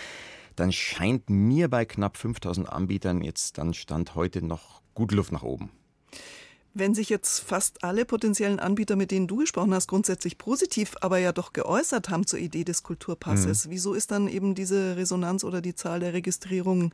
dann 0.56 0.72
scheint 0.72 1.28
mir 1.28 1.68
bei 1.68 1.84
knapp 1.84 2.16
5.000 2.16 2.64
Anbietern 2.64 3.22
jetzt 3.22 3.58
dann 3.58 3.74
Stand 3.74 4.14
heute 4.14 4.42
noch 4.42 4.80
gut 4.94 5.12
Luft 5.12 5.32
nach 5.32 5.42
oben. 5.42 5.70
Wenn 6.76 6.94
sich 6.94 7.08
jetzt 7.08 7.38
fast 7.38 7.84
alle 7.84 8.04
potenziellen 8.04 8.58
Anbieter, 8.58 8.96
mit 8.96 9.12
denen 9.12 9.28
du 9.28 9.36
gesprochen 9.36 9.72
hast, 9.72 9.86
grundsätzlich 9.86 10.38
positiv, 10.38 10.94
aber 11.02 11.18
ja 11.18 11.32
doch 11.32 11.52
geäußert 11.52 12.08
haben 12.08 12.26
zur 12.26 12.40
Idee 12.40 12.64
des 12.64 12.82
Kulturpasses, 12.82 13.66
mhm. 13.66 13.70
wieso 13.70 13.94
ist 13.94 14.10
dann 14.10 14.26
eben 14.26 14.56
diese 14.56 14.96
Resonanz 14.96 15.44
oder 15.44 15.60
die 15.60 15.76
Zahl 15.76 16.00
der 16.00 16.14
Registrierungen 16.14 16.92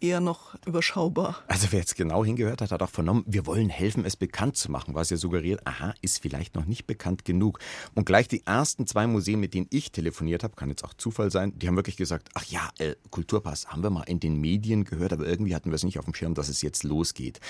eher 0.00 0.20
noch 0.20 0.56
überschaubar. 0.66 1.36
Also 1.48 1.68
wer 1.70 1.80
jetzt 1.80 1.96
genau 1.96 2.24
hingehört 2.24 2.60
hat, 2.60 2.70
hat 2.70 2.82
auch 2.82 2.90
vernommen, 2.90 3.24
wir 3.26 3.46
wollen 3.46 3.68
helfen, 3.68 4.04
es 4.04 4.16
bekannt 4.16 4.56
zu 4.56 4.70
machen, 4.70 4.94
was 4.94 5.10
ja 5.10 5.16
suggeriert, 5.16 5.66
aha, 5.66 5.94
ist 6.00 6.20
vielleicht 6.20 6.54
noch 6.54 6.64
nicht 6.64 6.86
bekannt 6.86 7.24
genug. 7.24 7.58
Und 7.94 8.06
gleich 8.06 8.28
die 8.28 8.46
ersten 8.46 8.86
zwei 8.86 9.06
Museen, 9.06 9.40
mit 9.40 9.54
denen 9.54 9.66
ich 9.70 9.92
telefoniert 9.92 10.42
habe, 10.42 10.56
kann 10.56 10.68
jetzt 10.68 10.84
auch 10.84 10.94
Zufall 10.94 11.30
sein, 11.30 11.58
die 11.58 11.68
haben 11.68 11.76
wirklich 11.76 11.96
gesagt, 11.96 12.28
ach 12.34 12.44
ja, 12.44 12.68
äh, 12.78 12.94
Kulturpass 13.10 13.68
haben 13.68 13.82
wir 13.82 13.90
mal 13.90 14.04
in 14.04 14.20
den 14.20 14.40
Medien 14.40 14.84
gehört, 14.84 15.12
aber 15.12 15.26
irgendwie 15.26 15.54
hatten 15.54 15.70
wir 15.70 15.76
es 15.76 15.84
nicht 15.84 15.98
auf 15.98 16.04
dem 16.04 16.14
Schirm, 16.14 16.34
dass 16.34 16.48
es 16.48 16.62
jetzt 16.62 16.84
losgeht. 16.84 17.40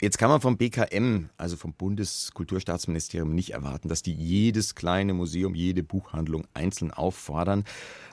Jetzt 0.00 0.18
kann 0.18 0.28
man 0.28 0.42
vom 0.42 0.58
BKM, 0.58 1.30
also 1.38 1.56
vom 1.56 1.72
Bundeskulturstaatsministerium, 1.72 3.34
nicht 3.34 3.50
erwarten, 3.50 3.88
dass 3.88 4.02
die 4.02 4.12
jedes 4.12 4.74
kleine 4.74 5.14
Museum, 5.14 5.54
jede 5.54 5.82
Buchhandlung 5.82 6.46
einzeln 6.52 6.90
auffordern. 6.90 7.64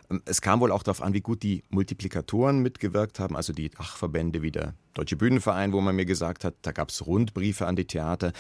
Ähm, 0.10 0.22
es 0.26 0.42
kam 0.42 0.60
wohl 0.60 0.72
auch 0.72 0.84
darauf 0.84 1.02
an, 1.02 1.14
wie 1.14 1.22
gut 1.22 1.44
die 1.44 1.64
Multiplikatoren 1.70 2.60
mitgewirkt 2.60 3.20
haben, 3.20 3.36
also 3.36 3.54
die 3.54 3.70
Dachverbände 3.70 4.42
wie 4.42 4.52
der 4.52 4.74
Deutsche 4.94 5.16
Bühnenverein, 5.16 5.74
wo 5.74 5.82
man 5.82 5.96
mir 5.96 6.06
gesagt 6.06 6.44
hat, 6.44 6.56
da 6.62 6.72
gab 6.72 6.90
es 6.90 7.06
Rundbriefe 7.06 7.66
an 7.66 7.76
die 7.76 7.86
Theater. 7.86 8.32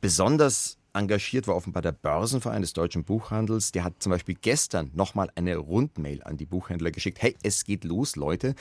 Besonders 0.00 0.78
engagiert 0.94 1.46
war 1.46 1.56
offenbar 1.56 1.82
der 1.82 1.92
Börsenverein 1.92 2.62
des 2.62 2.72
deutschen 2.72 3.04
Buchhandels. 3.04 3.72
Der 3.72 3.84
hat 3.84 3.94
zum 4.02 4.10
Beispiel 4.10 4.36
gestern 4.40 4.90
nochmal 4.94 5.30
eine 5.34 5.56
Rundmail 5.56 6.22
an 6.24 6.36
die 6.36 6.46
Buchhändler 6.46 6.90
geschickt. 6.90 7.22
Hey, 7.22 7.36
es 7.42 7.64
geht 7.64 7.84
los, 7.84 8.16
Leute. 8.16 8.54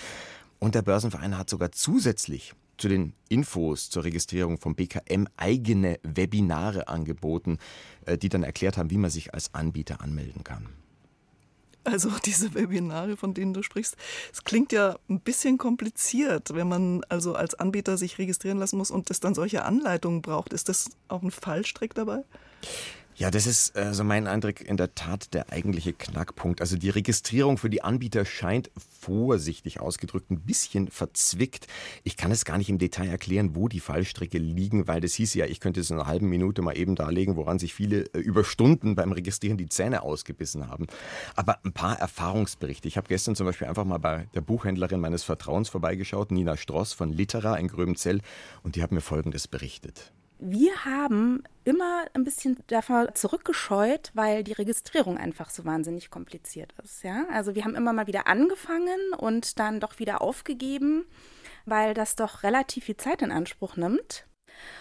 Und 0.60 0.76
der 0.76 0.84
Börsenverein 0.84 1.38
hat 1.38 1.50
sogar 1.50 1.72
zusätzlich 1.72 2.54
zu 2.78 2.88
den 2.88 3.14
Infos 3.30 3.90
zur 3.90 4.04
Registrierung 4.04 4.58
vom 4.58 4.76
BKM 4.76 5.28
eigene 5.38 6.00
Webinare 6.04 6.88
angeboten, 6.88 7.58
äh, 8.06 8.18
die 8.18 8.30
dann 8.30 8.44
erklärt 8.44 8.78
haben, 8.78 8.90
wie 8.90 8.98
man 8.98 9.12
sich 9.12 9.34
als 9.34 9.54
Anbieter 9.54 10.02
anmelden 10.02 10.44
kann. 10.44 10.68
Also 11.84 12.10
diese 12.26 12.54
Webinare, 12.54 13.18
von 13.18 13.34
denen 13.34 13.54
du 13.54 13.64
sprichst, 13.64 13.98
es 14.32 14.44
klingt 14.44 14.72
ja 14.72 14.98
ein 15.10 15.20
bisschen 15.20 15.58
kompliziert, 15.58 16.54
wenn 16.54 16.68
man 16.68 17.04
also 17.10 17.36
als 17.36 17.56
Anbieter 17.56 17.98
sich 17.98 18.18
registrieren 18.18 18.60
lassen 18.60 18.78
muss 18.78 18.92
und 18.92 19.10
es 19.10 19.20
dann 19.20 19.36
solche 19.36 19.64
Anleitungen 19.66 20.22
braucht. 20.22 20.54
Ist 20.54 20.70
das 20.70 20.90
auch 21.08 21.24
ein 21.24 21.32
Fallstrick 21.32 21.94
dabei? 21.94 22.24
Ja, 23.16 23.30
das 23.30 23.46
ist 23.46 23.76
äh, 23.76 23.94
so 23.94 24.04
mein 24.04 24.26
Eindruck 24.26 24.62
in 24.62 24.78
der 24.78 24.96
Tat 24.96 25.34
der 25.34 25.52
eigentliche 25.52 25.94
Knackpunkt. 25.94 26.62
Also 26.62 26.78
die 26.78 26.90
Registrierung 26.90 27.58
für 27.58 27.70
die 27.70 27.84
Anbieter 27.84 28.26
scheint 28.26 28.72
vorsichtig 29.00 29.80
ausgedrückt 29.80 30.32
ein 30.32 30.40
bisschen 30.40 30.88
verzwickt. 30.88 31.68
Ich 32.04 32.16
kann 32.16 32.32
es 32.32 32.46
gar 32.46 32.58
nicht 32.58 32.70
im 32.70 32.78
Detail 32.78 33.10
erklären, 33.10 33.56
wo 33.56 33.68
die 33.68 33.82
Fallstricke 33.82 34.38
liegen, 34.38 34.88
weil 34.88 35.02
das 35.02 35.14
hieß 35.14 35.34
ja, 35.34 35.46
ich 35.46 35.60
könnte 35.60 35.82
es 35.82 35.90
in 35.90 35.98
einer 35.98 36.08
halben 36.08 36.30
Minute 36.30 36.62
mal 36.62 36.78
eben 36.78 36.96
darlegen, 36.96 37.36
woran 37.36 37.60
sich 37.60 37.74
viele 37.74 38.06
äh, 38.14 38.20
über 38.20 38.44
Stunden 38.44 38.96
beim 38.96 39.12
Registrieren 39.12 39.58
die 39.58 39.70
Zähne 39.70 40.04
ausgebissen 40.04 40.68
haben. 40.68 40.88
Aber 41.36 41.60
ein 41.66 41.74
paar 41.74 42.00
Erfahrungsberichte. 42.00 42.88
Ich 42.88 42.98
habe 42.98 43.08
gestern 43.10 43.36
zum 43.36 43.46
Beispiel 43.46 43.68
einfach 43.68 43.86
mal 43.86 44.00
bei 44.00 44.28
der 44.34 44.42
Buchhändlerin 44.42 45.02
meines 45.02 45.24
Vertrauens 45.24 45.70
vorbeigeschaut, 45.70 46.32
Nina 46.32 46.56
Stross 46.56 46.94
von 46.94 47.12
Litera 47.12 47.56
in 47.58 47.68
Gröbenzell, 47.68 48.22
und 48.64 48.76
die 48.76 48.84
hat 48.84 48.92
mir 48.92 49.02
Folgendes 49.02 49.48
berichtet 49.48 50.12
wir 50.42 50.86
haben 50.86 51.44
immer 51.64 52.06
ein 52.14 52.24
bisschen 52.24 52.58
davor 52.68 53.14
zurückgescheut, 53.14 54.12
weil 54.16 54.44
die 54.44 54.54
Registrierung 54.54 55.18
einfach 55.18 55.52
so 55.52 55.64
wahnsinnig 55.66 56.10
kompliziert 56.10 56.74
ist. 56.84 57.04
Ja? 57.04 57.28
Also 57.32 57.56
wir 57.56 57.64
haben 57.64 57.76
immer 57.76 57.94
mal 57.94 58.08
wieder 58.08 58.28
angefangen 58.28 59.14
und 59.18 59.60
dann 59.60 59.80
doch 59.80 60.00
wieder 60.00 60.22
aufgegeben, 60.22 61.06
weil 61.66 61.94
das 61.94 62.16
doch 62.16 62.42
relativ 62.44 62.86
viel 62.86 62.98
Zeit 62.98 63.22
in 63.22 63.32
Anspruch 63.32 63.78
nimmt. 63.78 64.26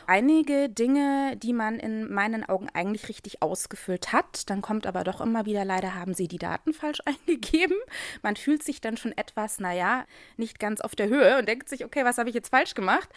Einige 0.06 0.68
Dinge, 0.68 1.36
die 1.36 1.52
man 1.52 1.78
in 1.78 2.12
meinen 2.12 2.48
Augen 2.48 2.68
eigentlich 2.72 3.08
richtig 3.08 3.42
ausgefüllt 3.42 4.12
hat, 4.12 4.48
dann 4.50 4.62
kommt 4.62 4.86
aber 4.86 5.04
doch 5.04 5.20
immer 5.20 5.46
wieder, 5.46 5.64
leider 5.64 5.94
haben 5.94 6.14
sie 6.14 6.28
die 6.28 6.38
Daten 6.38 6.72
falsch 6.72 7.00
eingegeben. 7.04 7.76
Man 8.22 8.36
fühlt 8.36 8.62
sich 8.62 8.80
dann 8.80 8.96
schon 8.96 9.12
etwas, 9.16 9.60
naja, 9.60 10.04
nicht 10.36 10.58
ganz 10.58 10.80
auf 10.80 10.94
der 10.94 11.08
Höhe 11.08 11.38
und 11.38 11.48
denkt 11.48 11.68
sich, 11.68 11.84
okay, 11.84 12.04
was 12.04 12.18
habe 12.18 12.28
ich 12.28 12.34
jetzt 12.34 12.50
falsch 12.50 12.74
gemacht? 12.74 13.08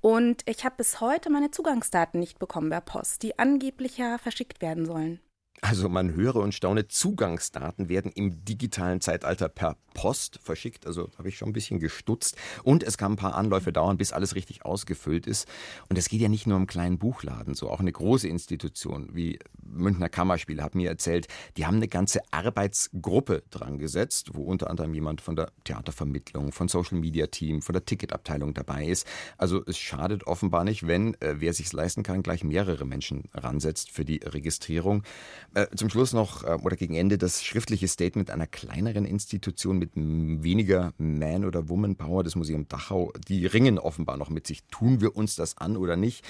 Und 0.00 0.42
ich 0.46 0.64
habe 0.64 0.76
bis 0.76 1.00
heute 1.00 1.30
meine 1.30 1.50
Zugangsdaten 1.50 2.20
nicht 2.20 2.38
bekommen 2.38 2.70
per 2.70 2.80
Post, 2.80 3.22
die 3.22 3.38
angeblich 3.38 3.98
ja 3.98 4.18
verschickt 4.18 4.60
werden 4.60 4.86
sollen. 4.86 5.20
Also 5.64 5.88
man 5.88 6.14
höre 6.14 6.36
und 6.36 6.54
staune, 6.54 6.88
Zugangsdaten 6.88 7.88
werden 7.88 8.10
im 8.12 8.44
digitalen 8.44 9.00
Zeitalter 9.00 9.48
per 9.48 9.76
Post 9.94 10.40
verschickt. 10.42 10.88
Also 10.88 11.08
habe 11.16 11.28
ich 11.28 11.38
schon 11.38 11.50
ein 11.50 11.52
bisschen 11.52 11.78
gestutzt. 11.78 12.36
Und 12.64 12.82
es 12.82 12.98
kann 12.98 13.12
ein 13.12 13.16
paar 13.16 13.36
Anläufe 13.36 13.72
dauern, 13.72 13.96
bis 13.96 14.12
alles 14.12 14.34
richtig 14.34 14.64
ausgefüllt 14.64 15.28
ist. 15.28 15.46
Und 15.88 15.98
es 15.98 16.08
geht 16.08 16.20
ja 16.20 16.28
nicht 16.28 16.48
nur 16.48 16.56
um 16.56 16.66
kleinen 16.66 16.98
Buchladen, 16.98 17.54
so 17.54 17.70
auch 17.70 17.78
eine 17.78 17.92
große 17.92 18.26
Institution 18.26 19.10
wie 19.12 19.38
Münchner 19.62 20.08
Kammerspiele 20.08 20.62
hat 20.62 20.74
mir 20.74 20.90
erzählt, 20.90 21.28
die 21.56 21.64
haben 21.64 21.76
eine 21.76 21.88
ganze 21.88 22.20
Arbeitsgruppe 22.30 23.42
dran 23.50 23.78
gesetzt, 23.78 24.30
wo 24.34 24.42
unter 24.42 24.68
anderem 24.68 24.92
jemand 24.92 25.20
von 25.20 25.36
der 25.36 25.52
Theatervermittlung, 25.64 26.52
von 26.52 26.68
Social 26.68 26.98
Media 26.98 27.28
Team, 27.28 27.62
von 27.62 27.72
der 27.72 27.84
Ticketabteilung 27.84 28.52
dabei 28.52 28.86
ist. 28.86 29.06
Also 29.38 29.62
es 29.66 29.78
schadet 29.78 30.26
offenbar 30.26 30.64
nicht, 30.64 30.86
wenn 30.86 31.14
äh, 31.20 31.36
wer 31.38 31.54
sich 31.54 31.72
leisten 31.72 32.02
kann, 32.02 32.22
gleich 32.22 32.44
mehrere 32.44 32.84
Menschen 32.84 33.24
ransetzt 33.32 33.90
für 33.90 34.04
die 34.04 34.18
Registrierung. 34.18 35.04
Äh, 35.54 35.66
zum 35.76 35.90
Schluss 35.90 36.14
noch 36.14 36.44
äh, 36.44 36.54
oder 36.62 36.76
gegen 36.76 36.94
Ende 36.94 37.18
das 37.18 37.44
schriftliche 37.44 37.86
Statement 37.86 38.30
einer 38.30 38.46
kleineren 38.46 39.04
Institution 39.04 39.78
mit 39.78 39.90
weniger 39.94 40.94
Man- 40.96 41.44
oder 41.44 41.68
Woman-Power, 41.68 42.24
das 42.24 42.36
Museum 42.36 42.66
Dachau. 42.68 43.12
Die 43.28 43.44
ringen 43.44 43.78
offenbar 43.78 44.16
noch 44.16 44.30
mit 44.30 44.46
sich. 44.46 44.62
Tun 44.70 45.00
wir 45.02 45.14
uns 45.14 45.36
das 45.36 45.58
an 45.58 45.76
oder 45.76 45.96
nicht? 45.96 46.24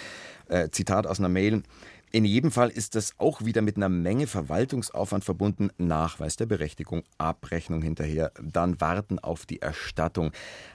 Äh, 0.49 0.71
Zitat 0.71 1.07
aus 1.07 1.21
einer 1.21 1.29
Mail. 1.29 1.63
In 2.11 2.25
jedem 2.27 2.51
Fall 2.51 2.69
ist 2.69 2.95
das 2.95 3.15
auch 3.19 3.43
wieder 3.43 3.63
mit 3.63 3.77
einer 3.77 3.89
Menge 3.89 4.27
Verwaltungsaufwand 4.27 5.25
verbunden. 5.25 5.71
Nachweis 5.79 6.37
der 6.37 6.45
Berechtigung, 6.45 7.05
Abrechnung 7.17 7.81
hinterher, 7.81 8.33
dann 8.43 8.81
warten 8.83 9.19
auf 9.19 9.47
die 9.47 9.63
Erstattung. 9.63 10.33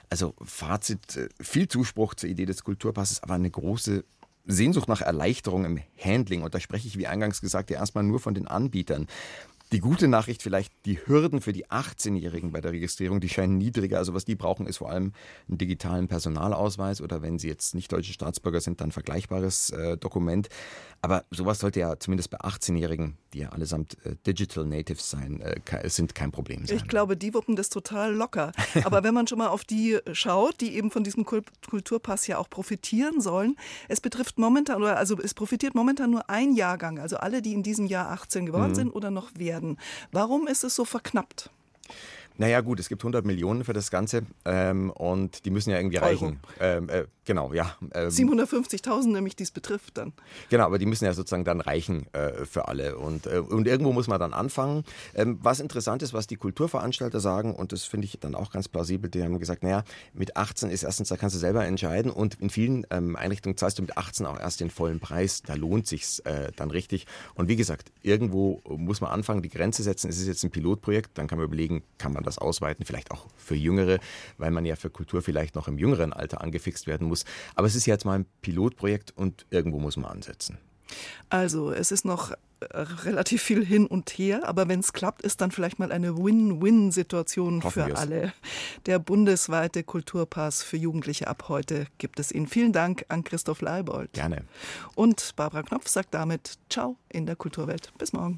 Also 0.08 0.34
Fazit, 0.42 1.16
äh, 1.16 1.28
viel 1.40 1.68
Zuspruch 1.68 2.14
zur 2.14 2.30
Idee 2.30 2.46
des 2.46 2.64
Kulturpasses, 2.64 3.22
aber 3.22 3.34
eine 3.34 3.50
große 3.50 4.04
Sehnsucht 4.48 4.88
nach 4.88 5.02
Erleichterung 5.02 5.64
im 5.64 5.80
Handling. 6.02 6.42
Und 6.42 6.54
da 6.54 6.60
spreche 6.60 6.88
ich, 6.88 6.98
wie 6.98 7.06
eingangs 7.06 7.40
gesagt, 7.40 7.70
ja 7.70 7.78
erstmal 7.78 8.04
nur 8.04 8.18
von 8.18 8.34
den 8.34 8.48
Anbietern. 8.48 9.06
Die 9.70 9.80
gute 9.80 10.08
Nachricht 10.08 10.42
vielleicht, 10.42 10.72
die 10.86 10.98
Hürden 11.06 11.42
für 11.42 11.52
die 11.52 11.66
18-Jährigen 11.66 12.52
bei 12.52 12.62
der 12.62 12.72
Registrierung, 12.72 13.20
die 13.20 13.28
scheinen 13.28 13.58
niedriger. 13.58 13.98
Also 13.98 14.14
was 14.14 14.24
die 14.24 14.34
brauchen, 14.34 14.66
ist 14.66 14.78
vor 14.78 14.90
allem 14.90 15.12
einen 15.46 15.58
digitalen 15.58 16.08
Personalausweis 16.08 17.02
oder 17.02 17.20
wenn 17.20 17.38
sie 17.38 17.48
jetzt 17.48 17.74
nicht 17.74 17.92
deutsche 17.92 18.12
Staatsbürger 18.12 18.60
sind, 18.60 18.80
dann 18.80 18.88
ein 18.88 18.92
vergleichbares 18.92 19.70
äh, 19.70 19.98
Dokument. 19.98 20.48
Aber 21.00 21.24
sowas 21.30 21.58
sollte 21.60 21.80
ja 21.80 21.98
zumindest 21.98 22.30
bei 22.30 22.38
18-Jährigen, 22.38 23.18
die 23.32 23.40
ja 23.40 23.50
allesamt 23.50 23.96
äh, 24.04 24.16
Digital 24.26 24.64
Natives 24.64 25.10
sein, 25.10 25.40
äh, 25.40 25.88
sind 25.88 26.14
kein 26.14 26.32
Problem 26.32 26.66
sein. 26.66 26.76
Ich 26.76 26.88
glaube, 26.88 27.16
die 27.16 27.34
wuppen 27.34 27.54
das 27.54 27.68
total 27.68 28.14
locker. 28.14 28.52
Aber 28.84 29.04
wenn 29.04 29.14
man 29.14 29.26
schon 29.26 29.38
mal 29.38 29.48
auf 29.48 29.64
die 29.64 29.98
schaut, 30.12 30.60
die 30.62 30.74
eben 30.76 30.90
von 30.90 31.04
diesem 31.04 31.24
Kulturpass 31.24 32.26
ja 32.26 32.38
auch 32.38 32.48
profitieren 32.48 33.20
sollen, 33.20 33.56
es 33.88 34.00
betrifft 34.00 34.38
momentan, 34.38 34.82
oder 34.82 34.96
also 34.96 35.18
es 35.20 35.34
profitiert 35.34 35.74
momentan 35.74 36.10
nur 36.10 36.28
ein 36.30 36.54
Jahrgang, 36.54 36.98
also 36.98 37.18
alle, 37.18 37.42
die 37.42 37.52
in 37.52 37.62
diesem 37.62 37.86
Jahr 37.86 38.10
18 38.10 38.46
geworden 38.46 38.70
mhm. 38.70 38.76
sind 38.76 38.90
oder 38.90 39.10
noch 39.10 39.30
werden 39.36 39.57
werden. 39.58 39.76
Warum 40.12 40.46
ist 40.46 40.64
es 40.64 40.74
so 40.74 40.84
verknappt? 40.84 41.50
Naja, 42.38 42.60
gut, 42.60 42.78
es 42.78 42.88
gibt 42.88 43.02
100 43.02 43.26
Millionen 43.26 43.64
für 43.64 43.72
das 43.72 43.90
Ganze 43.90 44.22
ähm, 44.44 44.90
und 44.90 45.44
die 45.44 45.50
müssen 45.50 45.70
ja 45.70 45.76
irgendwie 45.76 45.98
Euro. 45.98 46.06
reichen. 46.06 46.40
Ähm, 46.60 46.88
äh, 46.88 47.04
genau, 47.24 47.52
ja. 47.52 47.74
Ähm, 47.92 48.08
750.000 48.08 49.08
nämlich, 49.08 49.34
die 49.34 49.42
es 49.42 49.50
betrifft 49.50 49.98
dann. 49.98 50.12
Genau, 50.48 50.64
aber 50.64 50.78
die 50.78 50.86
müssen 50.86 51.04
ja 51.04 51.12
sozusagen 51.12 51.44
dann 51.44 51.60
reichen 51.60 52.06
äh, 52.14 52.44
für 52.44 52.68
alle 52.68 52.96
und, 52.96 53.26
äh, 53.26 53.40
und 53.40 53.66
irgendwo 53.66 53.92
muss 53.92 54.06
man 54.06 54.20
dann 54.20 54.32
anfangen. 54.32 54.84
Ähm, 55.16 55.40
was 55.42 55.58
interessant 55.58 56.02
ist, 56.02 56.12
was 56.12 56.28
die 56.28 56.36
Kulturveranstalter 56.36 57.18
sagen 57.18 57.56
und 57.56 57.72
das 57.72 57.82
finde 57.82 58.04
ich 58.04 58.20
dann 58.20 58.36
auch 58.36 58.52
ganz 58.52 58.68
plausibel, 58.68 59.10
die 59.10 59.24
haben 59.24 59.40
gesagt, 59.40 59.64
naja, 59.64 59.82
mit 60.14 60.36
18 60.36 60.70
ist 60.70 60.84
erstens, 60.84 61.08
da 61.08 61.16
kannst 61.16 61.34
du 61.34 61.40
selber 61.40 61.66
entscheiden 61.66 62.12
und 62.12 62.36
in 62.40 62.50
vielen 62.50 62.86
ähm, 62.90 63.16
Einrichtungen 63.16 63.56
zahlst 63.56 63.78
du 63.78 63.82
mit 63.82 63.96
18 63.96 64.26
auch 64.26 64.38
erst 64.38 64.60
den 64.60 64.70
vollen 64.70 65.00
Preis, 65.00 65.42
da 65.42 65.54
lohnt 65.54 65.88
sich's 65.88 66.20
äh, 66.20 66.52
dann 66.54 66.70
richtig. 66.70 67.08
Und 67.34 67.48
wie 67.48 67.56
gesagt, 67.56 67.90
irgendwo 68.02 68.62
muss 68.68 69.00
man 69.00 69.10
anfangen, 69.10 69.42
die 69.42 69.48
Grenze 69.48 69.82
setzen. 69.82 70.08
Es 70.08 70.20
ist 70.20 70.28
jetzt 70.28 70.44
ein 70.44 70.50
Pilotprojekt, 70.50 71.18
dann 71.18 71.26
kann 71.26 71.38
man 71.38 71.46
überlegen, 71.46 71.82
kann 71.98 72.12
man 72.12 72.27
das 72.28 72.38
ausweiten, 72.38 72.84
vielleicht 72.84 73.10
auch 73.10 73.26
für 73.36 73.56
Jüngere, 73.56 73.98
weil 74.36 74.50
man 74.50 74.64
ja 74.64 74.76
für 74.76 74.90
Kultur 74.90 75.22
vielleicht 75.22 75.54
noch 75.54 75.68
im 75.68 75.78
jüngeren 75.78 76.12
Alter 76.12 76.40
angefixt 76.40 76.86
werden 76.86 77.08
muss. 77.08 77.24
Aber 77.54 77.66
es 77.66 77.74
ist 77.74 77.86
jetzt 77.86 78.04
mal 78.04 78.18
ein 78.18 78.26
Pilotprojekt 78.42 79.12
und 79.16 79.46
irgendwo 79.50 79.78
muss 79.78 79.96
man 79.96 80.10
ansetzen. 80.10 80.58
Also, 81.28 81.70
es 81.70 81.92
ist 81.92 82.04
noch 82.04 82.32
äh, 82.32 82.36
relativ 83.04 83.42
viel 83.42 83.64
hin 83.64 83.86
und 83.86 84.10
her, 84.10 84.48
aber 84.48 84.68
wenn 84.68 84.80
es 84.80 84.92
klappt, 84.92 85.22
ist 85.22 85.40
dann 85.40 85.50
vielleicht 85.50 85.78
mal 85.78 85.92
eine 85.92 86.16
Win-Win-Situation 86.16 87.62
für 87.62 87.86
wir's. 87.86 87.98
alle. 87.98 88.32
Der 88.86 88.98
bundesweite 88.98 89.84
Kulturpass 89.84 90.62
für 90.62 90.76
Jugendliche 90.76 91.28
ab 91.28 91.44
heute 91.48 91.86
gibt 91.98 92.18
es 92.18 92.32
Ihnen. 92.32 92.46
Vielen 92.46 92.72
Dank 92.72 93.04
an 93.08 93.22
Christoph 93.24 93.60
Leibold. 93.60 94.12
Gerne. 94.12 94.44
Und 94.94 95.36
Barbara 95.36 95.62
Knopf 95.62 95.88
sagt 95.88 96.14
damit 96.14 96.58
Ciao 96.68 96.96
in 97.08 97.26
der 97.26 97.36
Kulturwelt. 97.36 97.92
Bis 97.98 98.12
morgen. 98.12 98.36